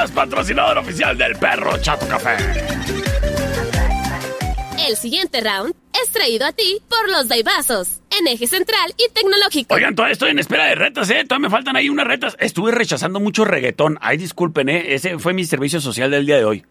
Es 0.04 0.12
patrocinador 0.12 0.78
oficial 0.78 1.18
del 1.18 1.36
perro 1.38 1.78
Chato 1.78 2.08
Café. 2.08 2.38
El 4.88 4.98
siguiente 4.98 5.42
round 5.42 5.74
es 5.94 6.12
traído 6.12 6.46
a 6.46 6.52
ti 6.52 6.82
por 6.90 7.10
los 7.10 7.28
Daibazos, 7.28 8.02
en 8.20 8.28
eje 8.28 8.47
central 8.47 8.93
y 8.97 9.11
tecnológico. 9.14 9.76
Oigan, 9.76 9.95
todavía 9.95 10.14
estoy 10.14 10.32
en 10.32 10.39
espera 10.39 10.66
de 10.66 10.76
retas, 10.76 11.09
¿eh? 11.09 11.24
Todavía 11.28 11.47
me 11.47 11.51
faltan 11.51 11.76
ahí 11.76 11.89
unas 11.89 12.07
retas. 12.07 12.36
Estuve 12.39 12.72
rechazando 12.72 13.20
mucho 13.20 13.45
reggaetón. 13.45 13.97
Ay, 14.01 14.18
disculpen, 14.18 14.70
¿eh? 14.70 14.93
Ese 14.93 15.18
fue 15.20 15.34
mi 15.34 15.43
servicio 15.45 15.80
social 15.82 16.11
del 16.11 16.26
día 16.26 16.38
de 16.38 16.45
hoy. 16.45 16.64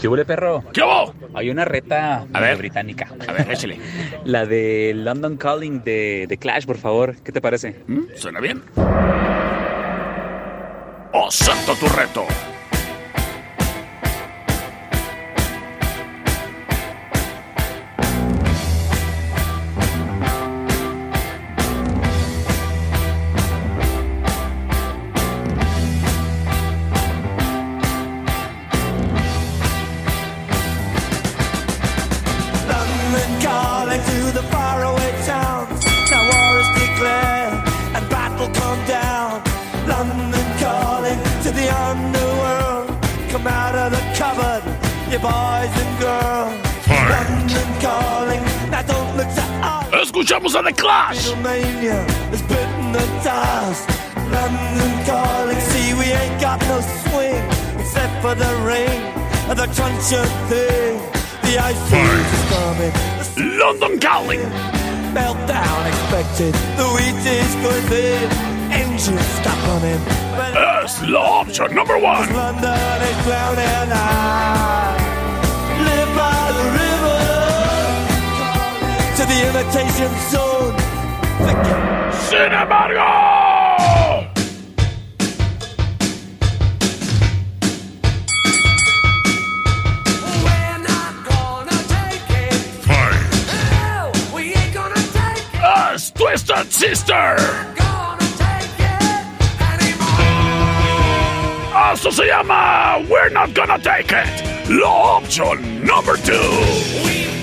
¿Qué 0.00 0.08
huele, 0.08 0.24
perro? 0.24 0.64
¿Qué 0.72 0.80
hubo? 0.82 1.12
Hay 1.34 1.50
una 1.50 1.66
reta 1.66 2.24
A 2.32 2.40
ver. 2.40 2.56
británica. 2.56 3.08
A 3.28 3.32
ver, 3.32 3.50
échale. 3.50 3.78
La 4.24 4.46
de 4.46 4.92
London 4.96 5.36
Calling 5.36 5.84
de, 5.84 6.24
de 6.26 6.38
Clash, 6.38 6.64
por 6.64 6.78
favor. 6.78 7.16
¿Qué 7.22 7.32
te 7.32 7.42
parece? 7.42 7.76
¿Mm? 7.86 8.00
¿Suena 8.16 8.40
bien? 8.40 8.62
¡Acepto 11.12 11.74
tu 11.74 11.86
reto! 11.88 12.24
Escuchamos 50.02 50.54
a 50.54 50.62
The 50.62 50.72
Clash. 50.72 51.28
Beatlemania 51.28 52.06
has 52.30 52.42
bitten 52.42 52.92
the 52.92 53.06
dust. 53.24 53.88
London 54.30 55.04
calling, 55.06 55.60
see 55.60 55.94
we 55.94 56.06
ain't 56.12 56.40
got 56.40 56.60
no 56.68 56.80
swing 56.80 57.42
except 57.80 58.22
for 58.22 58.34
the 58.34 58.52
rain 58.64 59.00
and 59.48 59.58
the 59.58 59.66
crunch 59.74 60.12
of 60.12 60.28
thing. 60.48 61.00
The 61.42 61.58
ice 61.58 61.76
is 61.92 62.42
coming. 62.52 63.58
London 63.58 63.98
Calling. 63.98 64.40
Meltdown 65.12 65.86
expected. 65.86 66.54
The 66.76 66.86
wheat 66.94 67.26
is 67.26 67.54
going 67.56 67.86
thin. 67.88 68.30
Engines 68.70 69.26
stop 69.40 69.58
running. 69.66 70.00
But 70.36 70.54
Es 70.84 71.02
la 71.02 71.40
opción 71.40 71.74
number 71.74 71.98
one. 71.98 72.32
London 72.32 73.02
is 73.02 73.24
drowning. 73.24 73.92
I 73.92 74.99
Exploitation 79.72 80.10
Zone. 80.30 80.76
Sin 82.10 82.52
embargo. 82.52 83.06
Us, 95.62 96.10
Twisted 96.10 96.72
Sister. 96.72 97.36
Esto 101.92 102.10
se 102.10 102.26
llama 102.26 102.98
We're 103.08 103.30
Not 103.30 103.54
Gonna 103.54 103.78
Take 103.78 104.10
It. 104.10 104.68
La 104.68 104.88
opción 104.88 105.84
número 105.84 106.16
2. 106.16 107.39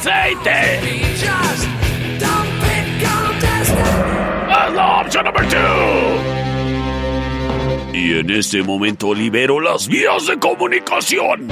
Aceite. 0.00 0.80
La 4.74 5.00
opción 5.00 5.24
number 5.24 5.48
two. 5.48 5.58
Y 7.92 8.20
en 8.20 8.30
este 8.30 8.62
momento 8.62 9.12
libero 9.12 9.58
las 9.60 9.88
vías 9.88 10.26
de 10.26 10.38
comunicación. 10.38 11.48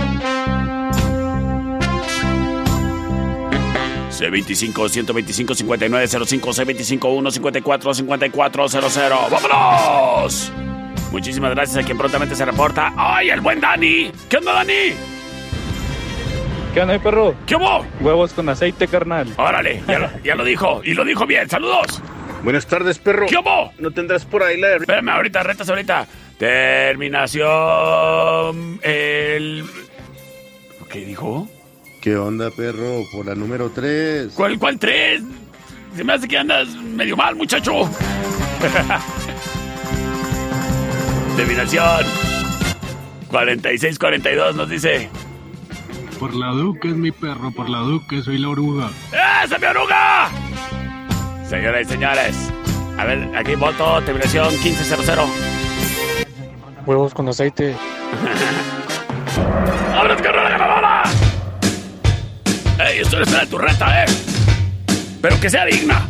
C25-125-5905, 4.10 6.98
C25-154-5400. 6.98 9.30
¡Vámonos! 9.30 10.50
Muchísimas 11.12 11.50
gracias 11.52 11.76
a 11.78 11.82
quien 11.84 11.96
prontamente 11.98 12.34
se 12.34 12.44
reporta. 12.44 12.92
¡Ay, 12.96 13.30
el 13.30 13.40
buen 13.40 13.60
Dani! 13.60 14.10
¿Qué 14.28 14.38
onda, 14.38 14.54
Dani? 14.54 15.17
¿Qué 16.74 16.82
onda, 16.82 16.98
perro? 16.98 17.34
¿Qué 17.46 17.56
hubo? 17.56 17.84
Huevos 18.00 18.32
con 18.32 18.48
aceite, 18.48 18.86
carnal. 18.88 19.32
Órale, 19.36 19.82
ya 19.88 19.98
lo, 19.98 20.08
ya 20.22 20.34
lo 20.34 20.44
dijo. 20.44 20.80
Y 20.84 20.94
lo 20.94 21.04
dijo 21.04 21.26
bien. 21.26 21.48
¡Saludos! 21.48 22.00
Buenas 22.44 22.66
tardes, 22.66 22.98
perro. 22.98 23.26
¿Qué 23.26 23.36
hubo? 23.36 23.72
¿No 23.78 23.90
tendrás 23.90 24.24
por 24.24 24.42
ahí 24.42 24.60
la... 24.60 24.76
Espérame, 24.76 25.08
ahorita, 25.08 25.42
retas 25.42 25.68
ahorita. 25.68 26.06
Terminación... 26.38 28.78
El... 28.82 29.64
¿Qué 30.90 31.04
dijo? 31.04 31.48
¿Qué 32.00 32.16
onda, 32.16 32.50
perro? 32.50 33.02
Por 33.12 33.26
la 33.26 33.34
número 33.34 33.70
3. 33.70 34.32
¿Cuál, 34.34 34.58
cuál 34.58 34.78
tres? 34.78 35.22
Se 35.96 36.04
me 36.04 36.12
hace 36.12 36.28
que 36.28 36.38
andas 36.38 36.68
medio 36.68 37.16
mal, 37.16 37.34
muchacho. 37.34 37.90
Terminación. 41.36 42.06
46-42 43.30 44.54
nos 44.54 44.70
dice. 44.70 45.10
Por 46.18 46.34
la 46.34 46.48
Duque 46.48 46.88
es 46.88 46.96
mi 46.96 47.12
perro, 47.12 47.52
por 47.52 47.68
la 47.68 47.78
Duque 47.78 48.22
soy 48.22 48.38
la 48.38 48.48
oruga. 48.48 48.90
¡Esa 49.44 49.58
mi 49.58 49.66
oruga! 49.66 50.28
Señoras 51.48 51.82
y 51.82 51.84
señores, 51.84 52.36
a 52.98 53.04
ver, 53.04 53.30
aquí 53.36 53.54
voto, 53.54 54.02
terminación 54.02 54.48
1500. 54.48 55.28
Huevos 56.84 57.14
con 57.14 57.28
aceite. 57.28 57.74
¡Abres 59.96 60.20
carrera 60.20 60.50
ganadora! 60.50 61.02
¡Ey, 62.84 62.98
esto 63.00 63.22
es 63.22 63.30
de 63.30 63.46
tu 63.46 63.58
reta, 63.58 64.04
eh! 64.04 64.06
Pero 65.22 65.40
que 65.40 65.48
sea 65.48 65.64
digna. 65.66 66.08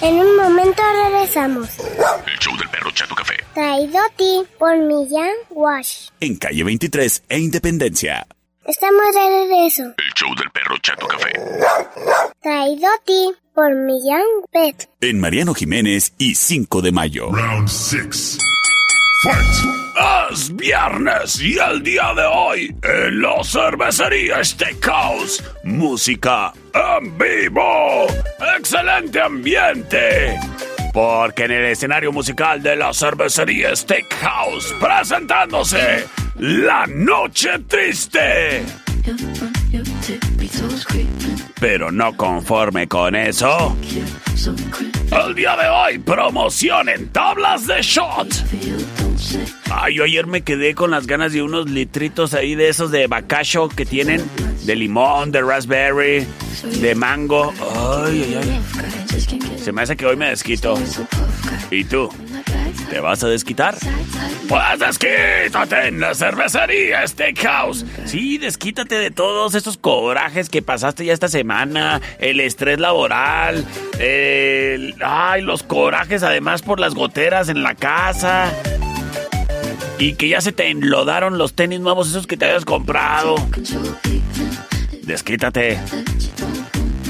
Regresamos. 0.00 1.68
El 2.26 2.38
show 2.38 2.56
del 2.56 2.68
perro 2.68 2.90
Chato 2.92 3.14
Café. 3.14 3.34
Traído 3.54 3.98
a 3.98 4.08
ti 4.16 4.42
por 4.58 4.76
Millán 4.78 5.30
Wash. 5.50 6.08
En 6.20 6.36
calle 6.36 6.62
23 6.64 7.24
e 7.28 7.38
Independencia. 7.38 8.26
Estamos 8.64 9.02
de 9.14 9.48
regreso. 9.48 9.82
El 9.82 10.14
show 10.14 10.34
del 10.36 10.50
perro 10.50 10.76
Chato 10.82 11.06
Café. 11.06 11.32
Traído 12.40 12.86
a 12.86 13.04
ti 13.04 13.32
por 13.54 13.74
Millán 13.74 14.22
Pet. 14.52 14.88
En 15.00 15.18
Mariano 15.20 15.54
Jiménez 15.54 16.12
y 16.18 16.34
5 16.34 16.82
de 16.82 16.92
mayo. 16.92 17.30
Round 17.32 17.68
6. 17.68 18.38
Fight. 19.24 19.87
Es 20.30 20.54
viernes 20.54 21.40
y 21.40 21.58
el 21.58 21.82
día 21.82 22.12
de 22.14 22.22
hoy 22.22 22.74
en 22.82 23.20
la 23.20 23.42
cervecería 23.42 24.44
Steakhouse. 24.44 25.42
Música 25.64 26.52
en 26.72 27.18
vivo. 27.18 28.06
Excelente 28.56 29.20
ambiente. 29.20 30.38
Porque 30.92 31.44
en 31.44 31.50
el 31.52 31.64
escenario 31.64 32.12
musical 32.12 32.62
de 32.62 32.76
la 32.76 32.92
cervecería 32.92 33.74
Steakhouse 33.74 34.72
presentándose 34.80 36.06
La 36.36 36.86
Noche 36.86 37.58
Triste. 37.66 38.62
Pero 41.60 41.90
no 41.90 42.16
conforme 42.16 42.86
con 42.86 43.16
eso, 43.16 43.76
el 45.26 45.34
día 45.34 45.56
de 45.56 45.68
hoy 45.68 45.98
promoción 45.98 46.88
en 46.88 47.08
tablas 47.08 47.66
de 47.66 47.82
shot. 47.82 48.28
Ay, 49.70 49.96
yo 49.96 50.04
ayer 50.04 50.26
me 50.26 50.42
quedé 50.42 50.74
con 50.74 50.90
las 50.90 51.06
ganas 51.06 51.32
de 51.32 51.42
unos 51.42 51.68
litritos 51.68 52.34
ahí 52.34 52.54
de 52.54 52.68
esos 52.68 52.90
de 52.90 53.08
bacacho 53.08 53.68
que 53.68 53.84
tienen, 53.84 54.24
de 54.64 54.76
limón, 54.76 55.32
de 55.32 55.42
raspberry, 55.42 56.26
de 56.80 56.94
mango. 56.94 57.52
Ay, 58.06 58.36
ay, 58.40 58.60
ay. 58.62 59.58
Se 59.58 59.72
me 59.72 59.82
hace 59.82 59.96
que 59.96 60.06
hoy 60.06 60.16
me 60.16 60.28
desquito. 60.30 60.78
¿Y 61.70 61.84
tú? 61.84 62.08
¿Te 62.90 63.00
vas 63.00 63.22
a 63.22 63.28
desquitar? 63.28 63.76
Pues 64.48 64.78
desquítate 64.78 65.88
en 65.88 66.00
la 66.00 66.14
cervecería 66.14 67.06
Steakhouse. 67.06 67.84
Sí, 68.06 68.38
desquítate 68.38 68.94
de 68.94 69.10
todos 69.10 69.54
esos 69.54 69.76
corajes 69.76 70.48
que 70.48 70.62
pasaste 70.62 71.04
ya 71.04 71.12
esta 71.12 71.28
semana, 71.28 72.00
el 72.18 72.40
estrés 72.40 72.78
laboral, 72.78 73.66
ay, 74.00 75.42
los 75.42 75.62
corajes 75.62 76.22
además 76.22 76.62
por 76.62 76.80
las 76.80 76.94
goteras 76.94 77.48
en 77.50 77.62
la 77.62 77.74
casa. 77.74 78.52
Y 79.98 80.14
que 80.14 80.28
ya 80.28 80.40
se 80.40 80.52
te 80.52 80.70
enlodaron 80.70 81.38
los 81.38 81.54
tenis 81.54 81.80
nuevos 81.80 82.08
esos 82.08 82.26
que 82.26 82.36
te 82.36 82.46
habías 82.46 82.64
comprado. 82.64 83.34
Desquítate. 85.02 85.78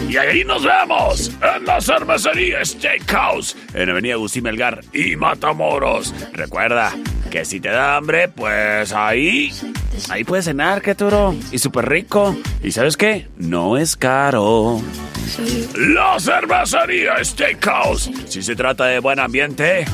Y 0.09 0.17
ahí 0.17 0.43
nos 0.43 0.65
vemos 0.65 1.31
en 1.43 1.67
la 1.67 1.81
cervecería 1.83 2.65
Steakhouse 2.65 3.55
en 3.75 3.91
Avenida 3.91 4.15
Agustín 4.15 4.43
Melgar 4.43 4.81
y 4.95 5.17
Matamoros. 5.17 6.15
Recuerda 6.33 6.95
que 7.31 7.45
si 7.45 7.61
te 7.61 7.69
da 7.69 7.97
hambre, 7.97 8.29
pues 8.29 8.93
ahí, 8.95 9.53
ahí 10.09 10.25
puedes 10.25 10.47
cenar, 10.47 10.81
que 10.81 10.95
turo. 10.95 11.35
Y 11.53 11.59
súper 11.59 11.91
rico. 11.91 12.35
¿Y 12.63 12.73
sabes 12.73 12.97
qué? 12.97 13.29
No 13.37 13.77
es 13.77 13.97
caro. 13.97 14.81
La 15.77 16.19
cervecería 16.19 17.23
Steakhouse. 17.23 18.11
Si 18.29 18.43
se 18.43 18.57
trata 18.57 18.87
de 18.87 19.01
buen 19.01 19.19
ambiente, 19.19 19.85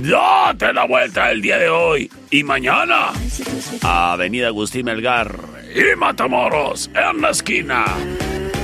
date 0.00 0.72
la 0.72 0.86
vuelta 0.86 1.30
el 1.30 1.42
día 1.42 1.58
de 1.58 1.68
hoy 1.68 2.10
y 2.30 2.42
mañana. 2.42 3.08
Avenida 3.82 4.46
Agustín 4.46 4.86
Melgar 4.86 5.38
y 5.74 5.94
Matamoros 5.96 6.90
en 6.94 7.20
la 7.20 7.28
esquina. 7.28 7.84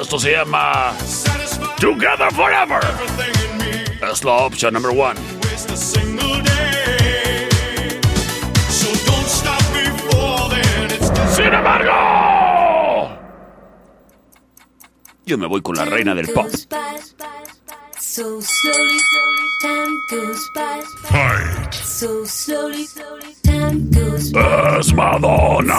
Esto 0.00 0.18
se 0.18 0.32
llama 0.32 0.92
Together 1.78 2.32
Forever. 2.32 2.80
Es 4.10 4.24
la 4.24 4.32
opción 4.32 4.74
número 4.74 4.92
one. 4.94 5.20
Sin 11.36 11.54
embargo, 11.54 11.92
yo 15.24 15.38
me 15.38 15.46
voy 15.46 15.62
con 15.62 15.76
la 15.76 15.84
reina 15.84 16.16
del 16.16 16.28
pop. 16.32 16.48
Time 19.62 20.00
goes 20.10 20.50
by. 20.54 20.80
Fight. 21.04 21.74
So 21.74 22.24
slowly, 22.24 22.86
time 23.42 23.90
goes 23.90 24.32
by. 24.32 24.78
Es 24.78 24.92
Madonna. 24.94 25.74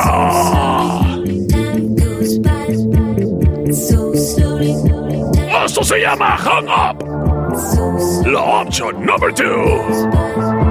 Time 1.49 1.95
goes 1.95 2.37
by. 2.39 2.67
So 3.73 4.13
slowly, 4.13 4.75
Esto 5.65 5.83
se 5.83 5.99
llama 5.99 6.37
Hang 6.37 6.67
Up. 6.67 7.01
La 8.27 8.61
opción 8.61 9.03
número 9.03 9.33
two. 9.33 10.70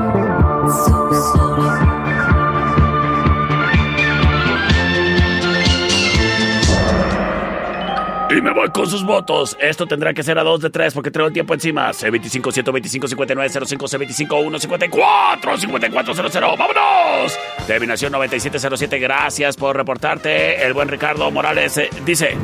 Y 8.31 8.41
me 8.41 8.53
voy 8.53 8.69
con 8.71 8.87
sus 8.87 9.05
votos. 9.05 9.57
Esto 9.61 9.87
tendrá 9.87 10.15
que 10.15 10.23
ser 10.23 10.39
a 10.39 10.45
dos 10.45 10.61
de 10.61 10.71
tres 10.71 10.95
porque 10.95 11.11
traigo 11.11 11.29
el 11.29 11.33
tiempo 11.35 11.55
encima. 11.55 11.91
C25 11.91 12.53
125 12.53 13.09
59 13.09 13.51
05 13.67 13.87
C25 13.87 14.47
1 14.47 14.59
54 14.61 15.57
5400. 15.59 16.59
¡Vámonos! 16.59 17.39
Terminación 17.67 18.13
9707. 18.13 18.99
Gracias 19.01 19.57
por 19.57 19.77
reportarte. 19.77 20.65
El 20.65 20.73
buen 20.75 20.89
Ricardo 20.89 21.31
Morales 21.31 21.77
eh, 21.79 21.91
dice. 22.05 22.37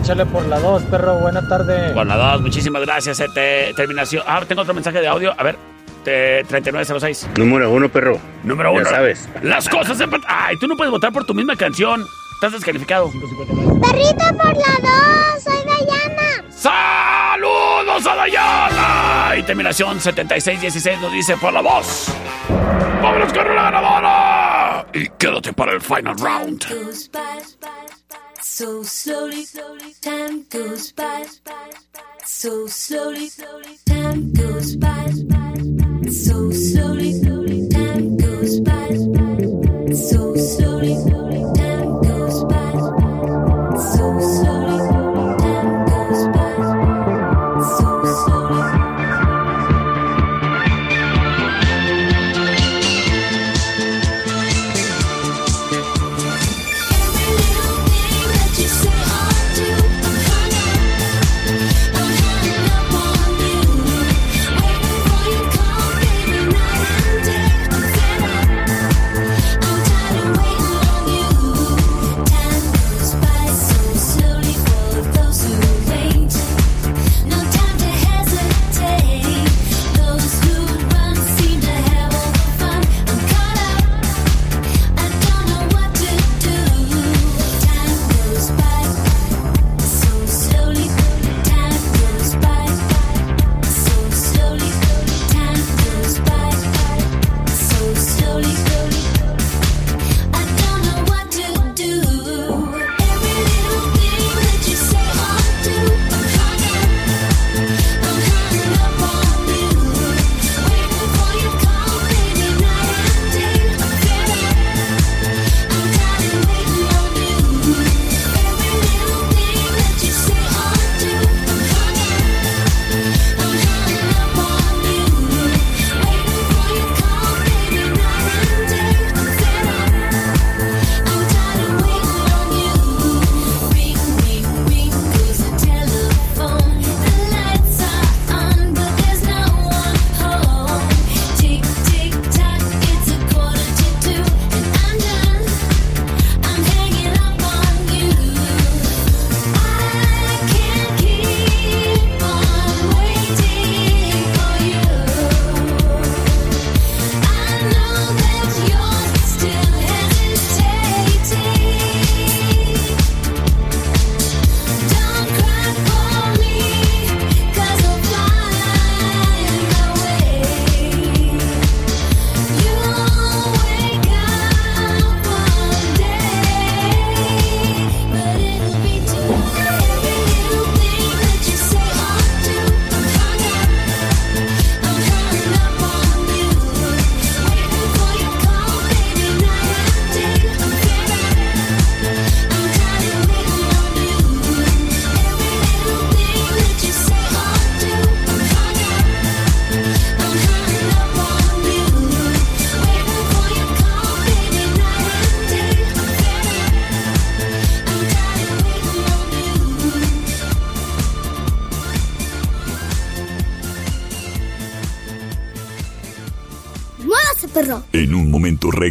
Échale 0.00 0.24
por 0.26 0.46
la 0.46 0.60
2, 0.60 0.84
perro. 0.84 1.14
Buena 1.18 1.46
tarde. 1.48 1.92
Con 1.92 2.06
la 2.06 2.16
2, 2.16 2.40
muchísimas 2.42 2.82
gracias. 2.82 3.18
eh, 3.20 3.26
te- 3.34 3.72
terminación. 3.74 4.22
Ah, 4.26 4.42
tengo 4.46 4.62
otro 4.62 4.74
mensaje 4.74 5.00
de 5.00 5.08
audio. 5.08 5.34
A 5.36 5.42
ver. 5.42 5.56
te- 6.04 6.44
3906. 6.44 7.28
Número 7.36 7.68
uno, 7.70 7.88
perro. 7.88 8.18
Número 8.44 8.72
uno. 8.72 8.84
Ya 8.84 8.90
sabes. 8.90 9.28
Las 9.42 9.68
cosas 9.68 10.00
en... 10.00 10.10
Ay, 10.28 10.56
tú 10.58 10.68
no 10.68 10.76
puedes 10.76 10.90
votar 10.92 11.12
por 11.12 11.24
tu 11.24 11.34
misma 11.34 11.56
canción. 11.56 12.04
Estás 12.42 12.54
descalificado. 12.54 13.08
Perrito 13.08 14.36
por 14.36 14.56
la 14.56 14.74
2, 15.32 15.44
soy 15.44 15.64
Dayana. 15.64 16.44
¡Saludos 16.50 18.04
a 18.04 18.16
Dayana! 18.16 19.36
Y 19.38 19.44
terminación 19.44 20.00
7616 20.00 21.00
nos 21.00 21.12
dice 21.12 21.36
por 21.36 21.52
la 21.52 21.60
voz. 21.60 22.08
¡Vámonos 23.00 23.32
con 23.32 23.46
la 23.46 23.70
ganadora! 23.70 24.86
Y 24.92 25.08
quédate 25.10 25.52
para 25.52 25.70
el 25.70 25.80
final 25.80 26.16
round. 26.18 26.66
goes 26.68 27.08
by. 27.12 27.20
So 28.40 28.82
slowly, 28.82 29.46
time 30.00 30.44
goes 30.50 30.92
by. 30.96 31.24
So 32.24 32.66
slowly, 32.66 33.30
time 33.86 34.32
goes 34.32 34.74
by. 34.74 35.12
So 36.10 36.50
slowly, 36.50 37.41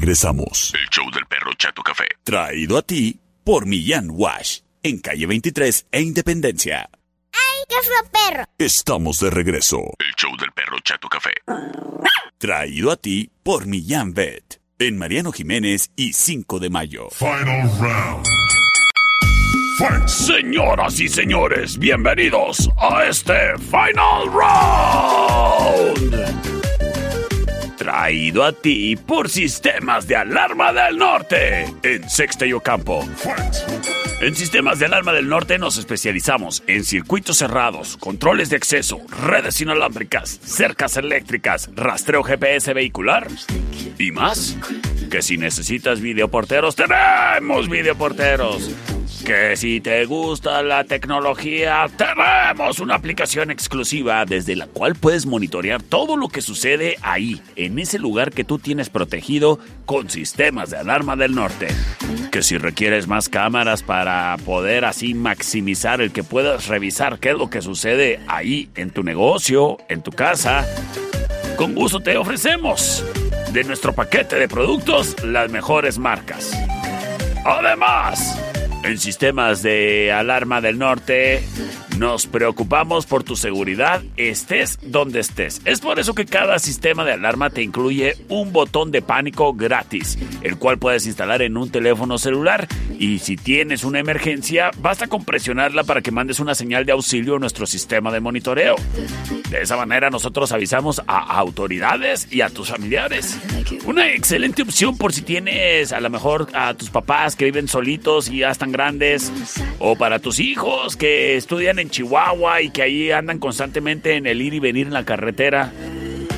regresamos. 0.02 0.74
El 0.74 0.90
show 0.90 1.06
del 1.12 1.28
perro 1.28 1.54
Chato 1.54 1.84
Café. 1.84 2.08
Traído 2.24 2.76
a 2.78 2.82
ti 2.82 3.20
por 3.44 3.68
Millán 3.68 4.10
Wash. 4.10 4.62
En 4.82 4.98
calle 4.98 5.28
23 5.28 5.86
e 5.92 6.02
Independencia. 6.02 6.90
¡Ay, 7.32 7.64
qué 7.70 7.76
fue 7.84 7.94
perro! 8.12 8.46
Estamos 8.58 9.20
de 9.20 9.30
regreso. 9.30 9.78
El 10.00 10.12
show 10.18 10.36
del 10.38 10.52
perro 10.54 10.80
Chato 10.84 11.08
Café. 11.08 11.34
Traído 12.40 12.90
a 12.90 12.96
ti 12.96 13.30
por 13.44 13.68
Millán 13.68 14.16
Vet. 14.16 14.60
En 14.80 14.98
Mariano 14.98 15.32
Jiménez 15.32 15.92
y 15.96 16.14
5 16.14 16.58
de 16.60 16.72
mayo. 16.72 17.10
Final 17.12 17.70
round. 17.80 18.26
Señoras 20.08 21.00
y 21.00 21.08
señores, 21.08 21.78
bienvenidos 21.78 22.70
a 22.78 23.06
este 23.06 23.56
Final 23.58 24.28
Round. 24.32 26.12
Traído 27.82 28.44
a 28.44 28.52
ti 28.52 28.96
por 28.96 29.28
Sistemas 29.28 30.08
de 30.08 30.16
Alarma 30.16 30.72
del 30.72 31.00
Norte 31.00 31.66
en 31.82 32.08
Sexta 32.08 32.46
y 32.46 32.54
Ocampo. 32.54 33.04
En 34.20 34.36
Sistemas 34.36 34.78
de 34.78 34.86
Alarma 34.86 35.14
del 35.14 35.28
Norte 35.28 35.58
nos 35.58 35.78
especializamos 35.78 36.62
en 36.68 36.84
circuitos 36.84 37.38
cerrados, 37.38 37.98
controles 37.98 38.52
de 38.52 38.58
acceso, 38.58 39.02
redes 39.26 39.62
inalámbricas, 39.62 40.40
cercas 40.44 40.96
eléctricas, 40.96 41.72
rastreo 41.76 42.22
GPS 42.22 42.72
vehicular 42.76 43.28
y 43.98 44.12
más. 44.12 44.56
Que 45.10 45.24
si 45.24 45.40
necesitas 45.40 46.02
videoporteros, 46.02 46.76
tenemos 46.76 47.68
videoporteros. 47.68 48.70
Que 49.26 49.56
si 49.56 49.80
te 49.82 50.06
gusta 50.06 50.64
la 50.64 50.84
tecnología, 50.84 51.86
tenemos 51.96 52.80
una 52.80 52.96
aplicación 52.96 53.52
exclusiva 53.52 54.26
desde 54.26 54.56
la 54.56 54.68
cual 54.68 54.96
puedes 54.96 55.26
monitorear 55.26 55.84
todo 55.84 56.18
lo 56.18 56.28
que 56.28 56.42
sucede 56.42 56.98
ahí, 57.02 57.42
en 57.56 57.78
ese 57.78 58.00
lugar 58.00 58.32
que 58.32 58.44
tú 58.44 58.58
tienes 58.58 58.90
protegido 58.90 59.60
con 59.86 60.10
sistemas 60.10 60.72
de 60.72 60.78
alarma 60.78 61.16
del 61.16 61.36
norte. 61.36 61.68
Que 62.32 62.42
si 62.42 62.58
requieres 62.58 63.08
más 63.08 63.30
cámaras 63.30 63.84
para 63.84 64.36
poder 64.44 64.86
así 64.86 65.14
maximizar 65.14 66.02
el 66.02 66.12
que 66.12 66.24
puedas 66.24 66.68
revisar 66.68 67.20
qué 67.20 67.30
es 67.30 67.38
lo 67.38 67.50
que 67.50 67.62
sucede 67.62 68.20
ahí 68.28 68.70
en 68.76 68.90
tu 68.90 69.04
negocio, 69.04 69.78
en 69.88 70.02
tu 70.02 70.12
casa, 70.12 70.66
con 71.58 71.76
gusto 71.76 72.00
te 72.00 72.18
ofrecemos 72.18 73.06
de 73.54 73.64
nuestro 73.66 73.94
paquete 73.94 74.38
de 74.38 74.48
productos 74.48 75.24
las 75.24 75.52
mejores 75.52 76.00
marcas. 76.00 76.54
Además, 77.46 78.40
en 78.84 78.98
sistemas 78.98 79.62
de 79.62 80.12
alarma 80.12 80.62
del 80.62 80.78
norte, 80.78 81.44
nos 82.02 82.26
preocupamos 82.26 83.06
por 83.06 83.24
tu 83.24 83.36
seguridad, 83.36 84.02
estés 84.18 84.80
donde 84.82 85.20
estés. 85.20 85.62
Es 85.66 85.82
por 85.82 86.00
eso 86.00 86.16
que 86.16 86.26
cada 86.26 86.58
sistema 86.58 87.06
de 87.06 87.12
alarma 87.12 87.52
te 87.52 87.62
incluye 87.62 88.16
un 88.28 88.52
botón 88.52 88.90
de 88.90 89.04
pánico 89.04 89.54
gratis, 89.54 90.18
el 90.42 90.58
cual 90.58 90.80
puedes 90.80 91.06
instalar 91.06 91.44
en 91.44 91.58
un 91.58 91.70
teléfono 91.70 92.18
celular. 92.18 92.68
Y 92.98 93.20
si 93.20 93.36
tienes 93.36 93.84
una 93.84 94.00
emergencia, 94.00 94.72
basta 94.80 95.06
con 95.06 95.26
presionarla 95.26 95.84
para 95.84 96.02
que 96.02 96.10
mandes 96.10 96.40
una 96.40 96.56
señal 96.56 96.88
de 96.88 96.94
auxilio 96.94 97.36
a 97.36 97.40
nuestro 97.40 97.68
sistema 97.68 98.12
de 98.12 98.20
monitoreo. 98.20 98.78
De 99.52 99.62
esa 99.62 99.78
manera 99.78 100.10
nosotros 100.10 100.52
avisamos 100.54 101.04
a 101.06 101.20
autoridades 101.38 102.28
y 102.32 102.42
a 102.42 102.50
tus 102.50 102.70
familiares. 102.70 103.38
Una 103.86 104.12
excelente 104.12 104.64
opción 104.64 104.98
por 104.98 105.14
si 105.14 105.22
tienes 105.22 105.94
a 105.94 106.00
lo 106.00 106.10
mejor 106.10 106.48
a 106.54 106.74
tus 106.74 106.90
papás 106.90 107.36
que 107.36 107.46
viven 107.46 107.68
solitos 107.68 108.28
y 108.28 108.40
ya 108.40 108.50
están 108.50 108.72
grandes, 108.72 109.32
o 109.78 109.96
para 109.96 110.18
tus 110.18 110.40
hijos 110.40 110.96
que 110.96 111.36
estudian 111.36 111.78
en 111.78 111.91
Chihuahua 111.92 112.62
y 112.62 112.72
que 112.72 112.82
ahí 112.82 113.12
andan 113.12 113.38
constantemente 113.38 114.16
en 114.16 114.26
el 114.26 114.42
ir 114.42 114.56
y 114.56 114.60
venir 114.60 114.88
en 114.88 114.94
la 114.94 115.06
carretera. 115.06 115.72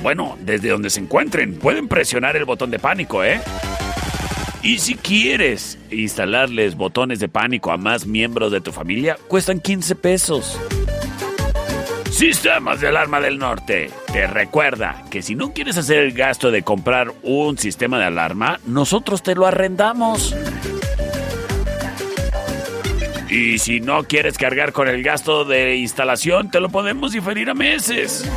Bueno, 0.02 0.38
desde 0.42 0.70
donde 0.70 0.90
se 0.90 1.00
encuentren, 1.00 1.56
pueden 1.56 1.88
presionar 1.88 2.36
el 2.36 2.44
botón 2.44 2.72
de 2.72 2.80
pánico, 2.80 3.24
¿eh? 3.24 3.40
Y 4.62 4.80
si 4.80 4.96
quieres 4.96 5.78
instalarles 5.92 6.76
botones 6.76 7.20
de 7.20 7.30
pánico 7.30 7.72
a 7.72 7.78
más 7.78 8.06
miembros 8.06 8.52
de 8.52 8.62
tu 8.62 8.72
familia, 8.72 9.18
cuestan 9.28 9.60
15 9.60 9.96
pesos. 9.96 10.60
Sistemas 12.10 12.80
de 12.80 12.88
Alarma 12.88 13.20
del 13.20 13.40
Norte. 13.40 13.90
Te 14.12 14.28
recuerda 14.28 15.04
que 15.10 15.22
si 15.22 15.36
no 15.36 15.52
quieres 15.52 15.78
hacer 15.78 15.98
el 15.98 16.14
gasto 16.14 16.52
de 16.52 16.64
comprar 16.64 17.12
un 17.24 17.58
sistema 17.58 17.98
de 17.98 18.06
alarma, 18.06 18.60
nosotros 18.66 19.24
te 19.24 19.36
lo 19.36 19.48
arrendamos. 19.48 20.36
Y 23.34 23.57
si 23.57 23.80
no 23.80 24.03
quieres 24.03 24.38
cargar 24.38 24.73
con 24.73 24.88
el 24.88 25.01
gasto 25.01 25.43
de 25.43 25.77
instalación, 25.77 26.51
te 26.51 26.60
lo 26.60 26.69
podemos 26.69 27.14
diferir 27.14 27.49
a 27.49 27.55
meses. 27.55 28.30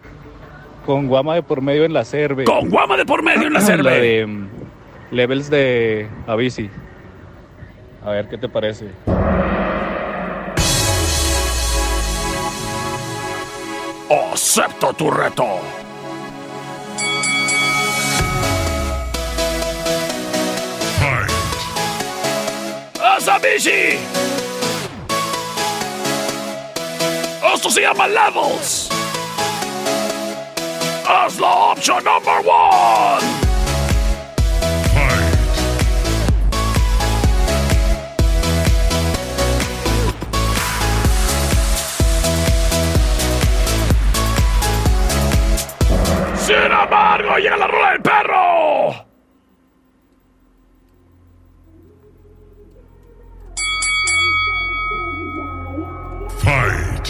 Con 0.86 1.08
guama 1.08 1.34
de 1.34 1.42
por 1.42 1.64
medio 1.64 1.84
en 1.84 1.94
la 1.94 2.06
cerve. 2.06 2.44
Con 2.44 2.70
guama 2.70 2.96
de 2.96 3.06
por 3.08 3.24
medio 3.24 3.48
en 3.48 3.54
la 3.54 3.60
La 3.62 3.66
cerve. 3.66 4.00
de 4.00 4.28
mm, 4.28 4.48
levels 5.10 5.50
de 5.50 6.08
Avicii. 6.28 6.70
A 8.06 8.12
ver, 8.12 8.30
¿qué 8.30 8.38
te 8.38 8.48
parece? 8.48 8.92
Acepto 14.12 14.92
tu 14.92 15.10
reto. 15.10 15.62
¡Asabishi! 23.02 23.98
Esto 27.54 27.70
se 27.70 27.82
llama 27.82 28.08
Levels. 28.08 28.90
Haz 31.08 31.40
la 31.40 31.72
opción 31.72 32.04
number 32.04 32.44
one. 32.46 33.41
Sin 46.52 46.60
embargo, 46.60 47.38
llega 47.38 47.56
la 47.56 47.66
rola 47.66 47.92
del 47.92 48.02
perro. 48.02 49.06
Fight. 56.40 57.08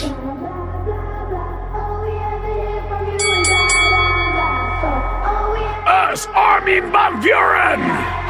Es 6.12 6.28
Armin 6.32 6.92
Van 6.92 7.20
Buren. 7.20 8.22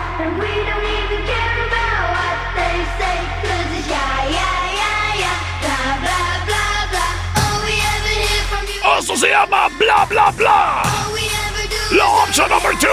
Llama 9.33 9.52
bla 10.07 10.31
bla. 10.31 10.83
La 11.91 12.07
opción 12.07 12.49
number 12.49 12.79
two. 12.79 12.89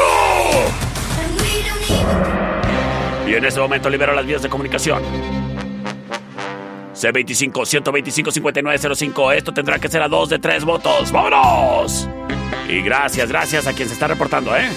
Y 3.28 3.36
en 3.36 3.46
este 3.46 3.60
momento 3.60 3.88
libero 3.90 4.14
las 4.14 4.26
vías 4.26 4.42
de 4.42 4.50
comunicación. 4.50 5.04
C25-125-5905. 6.96 9.36
Esto 9.36 9.54
tendrá 9.54 9.78
que 9.80 9.88
ser 9.88 10.02
a 10.02 10.08
dos 10.08 10.30
de 10.30 10.40
tres 10.40 10.66
votos. 10.66 11.12
¡Vámonos! 11.12 12.10
Y 12.68 12.82
gracias, 12.82 13.30
gracias 13.30 13.68
a 13.68 13.74
quien 13.74 13.88
se 13.88 13.94
está 13.94 14.08
reportando, 14.08 14.56
¿eh? 14.56 14.68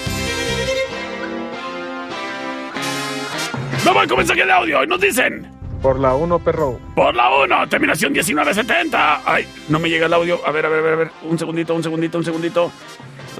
Vamos 3.83 4.05
con 4.07 4.17
mensaje 4.17 4.45
de 4.45 4.51
audio 4.51 4.83
y 4.83 4.87
nos 4.87 5.01
dicen. 5.01 5.42
Por 5.83 5.99
la 5.99 6.15
1, 6.15 6.39
perro. 6.39 6.79
Por 6.95 7.13
la 7.13 7.29
1, 7.29 7.67
terminación 7.67 8.13
1970. 8.13 9.21
Ay, 9.25 9.45
no 9.67 9.79
me 9.79 9.89
llega 9.89 10.05
el 10.05 10.13
audio. 10.13 10.39
A 10.47 10.51
ver, 10.51 10.65
a 10.65 10.69
ver, 10.69 10.79
a 10.79 10.81
ver, 10.81 10.93
a 10.93 10.95
ver. 10.95 11.11
Un 11.23 11.37
segundito, 11.37 11.75
un 11.75 11.83
segundito, 11.83 12.17
un 12.17 12.23
segundito. 12.23 12.71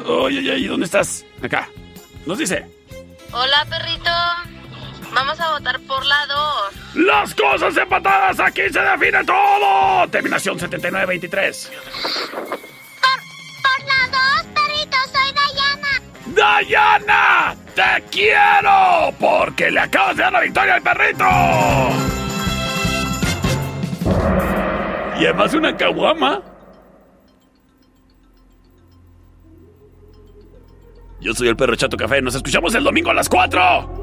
Oye, 0.06 0.40
ay, 0.40 0.50
ay, 0.50 0.68
¿dónde 0.68 0.86
estás? 0.86 1.26
Acá. 1.42 1.70
Nos 2.26 2.38
dice. 2.38 2.66
Hola, 3.32 3.66
perrito. 3.70 4.12
Vamos 5.14 5.40
a 5.40 5.52
votar 5.52 5.80
por 5.88 6.06
la 6.06 6.26
2. 6.26 7.06
Las 7.06 7.34
cosas 7.34 7.78
empatadas, 7.78 8.38
aquí 8.42 8.64
se 8.70 8.82
define 8.82 9.24
todo. 9.24 10.06
Terminación 10.10 10.60
7923. 10.60 11.72
Por 12.30 13.88
la 13.88 14.44
2, 14.44 14.48
perrito, 14.54 14.98
soy 15.14 15.32
Dayana. 15.32 16.02
Dayana, 16.36 17.56
te 17.74 18.04
quiero 18.12 19.14
porque 19.18 19.72
le 19.72 19.80
acabas 19.80 20.18
de 20.18 20.24
dar 20.24 20.34
la 20.34 20.42
victoria 20.42 20.76
al 20.76 20.82
perrito. 20.82 22.23
Y 25.20 25.26
además 25.26 25.54
una 25.54 25.76
caguama. 25.78 26.42
Yo 31.22 31.34
soy 31.34 31.48
el 31.48 31.56
perro 31.56 31.76
Chato 31.76 31.96
Café. 31.96 32.22
Nos 32.22 32.36
escuchamos 32.36 32.76
el 32.76 32.84
domingo 32.84 33.10
a 33.12 33.14
las 33.14 33.30
4. 33.30 34.03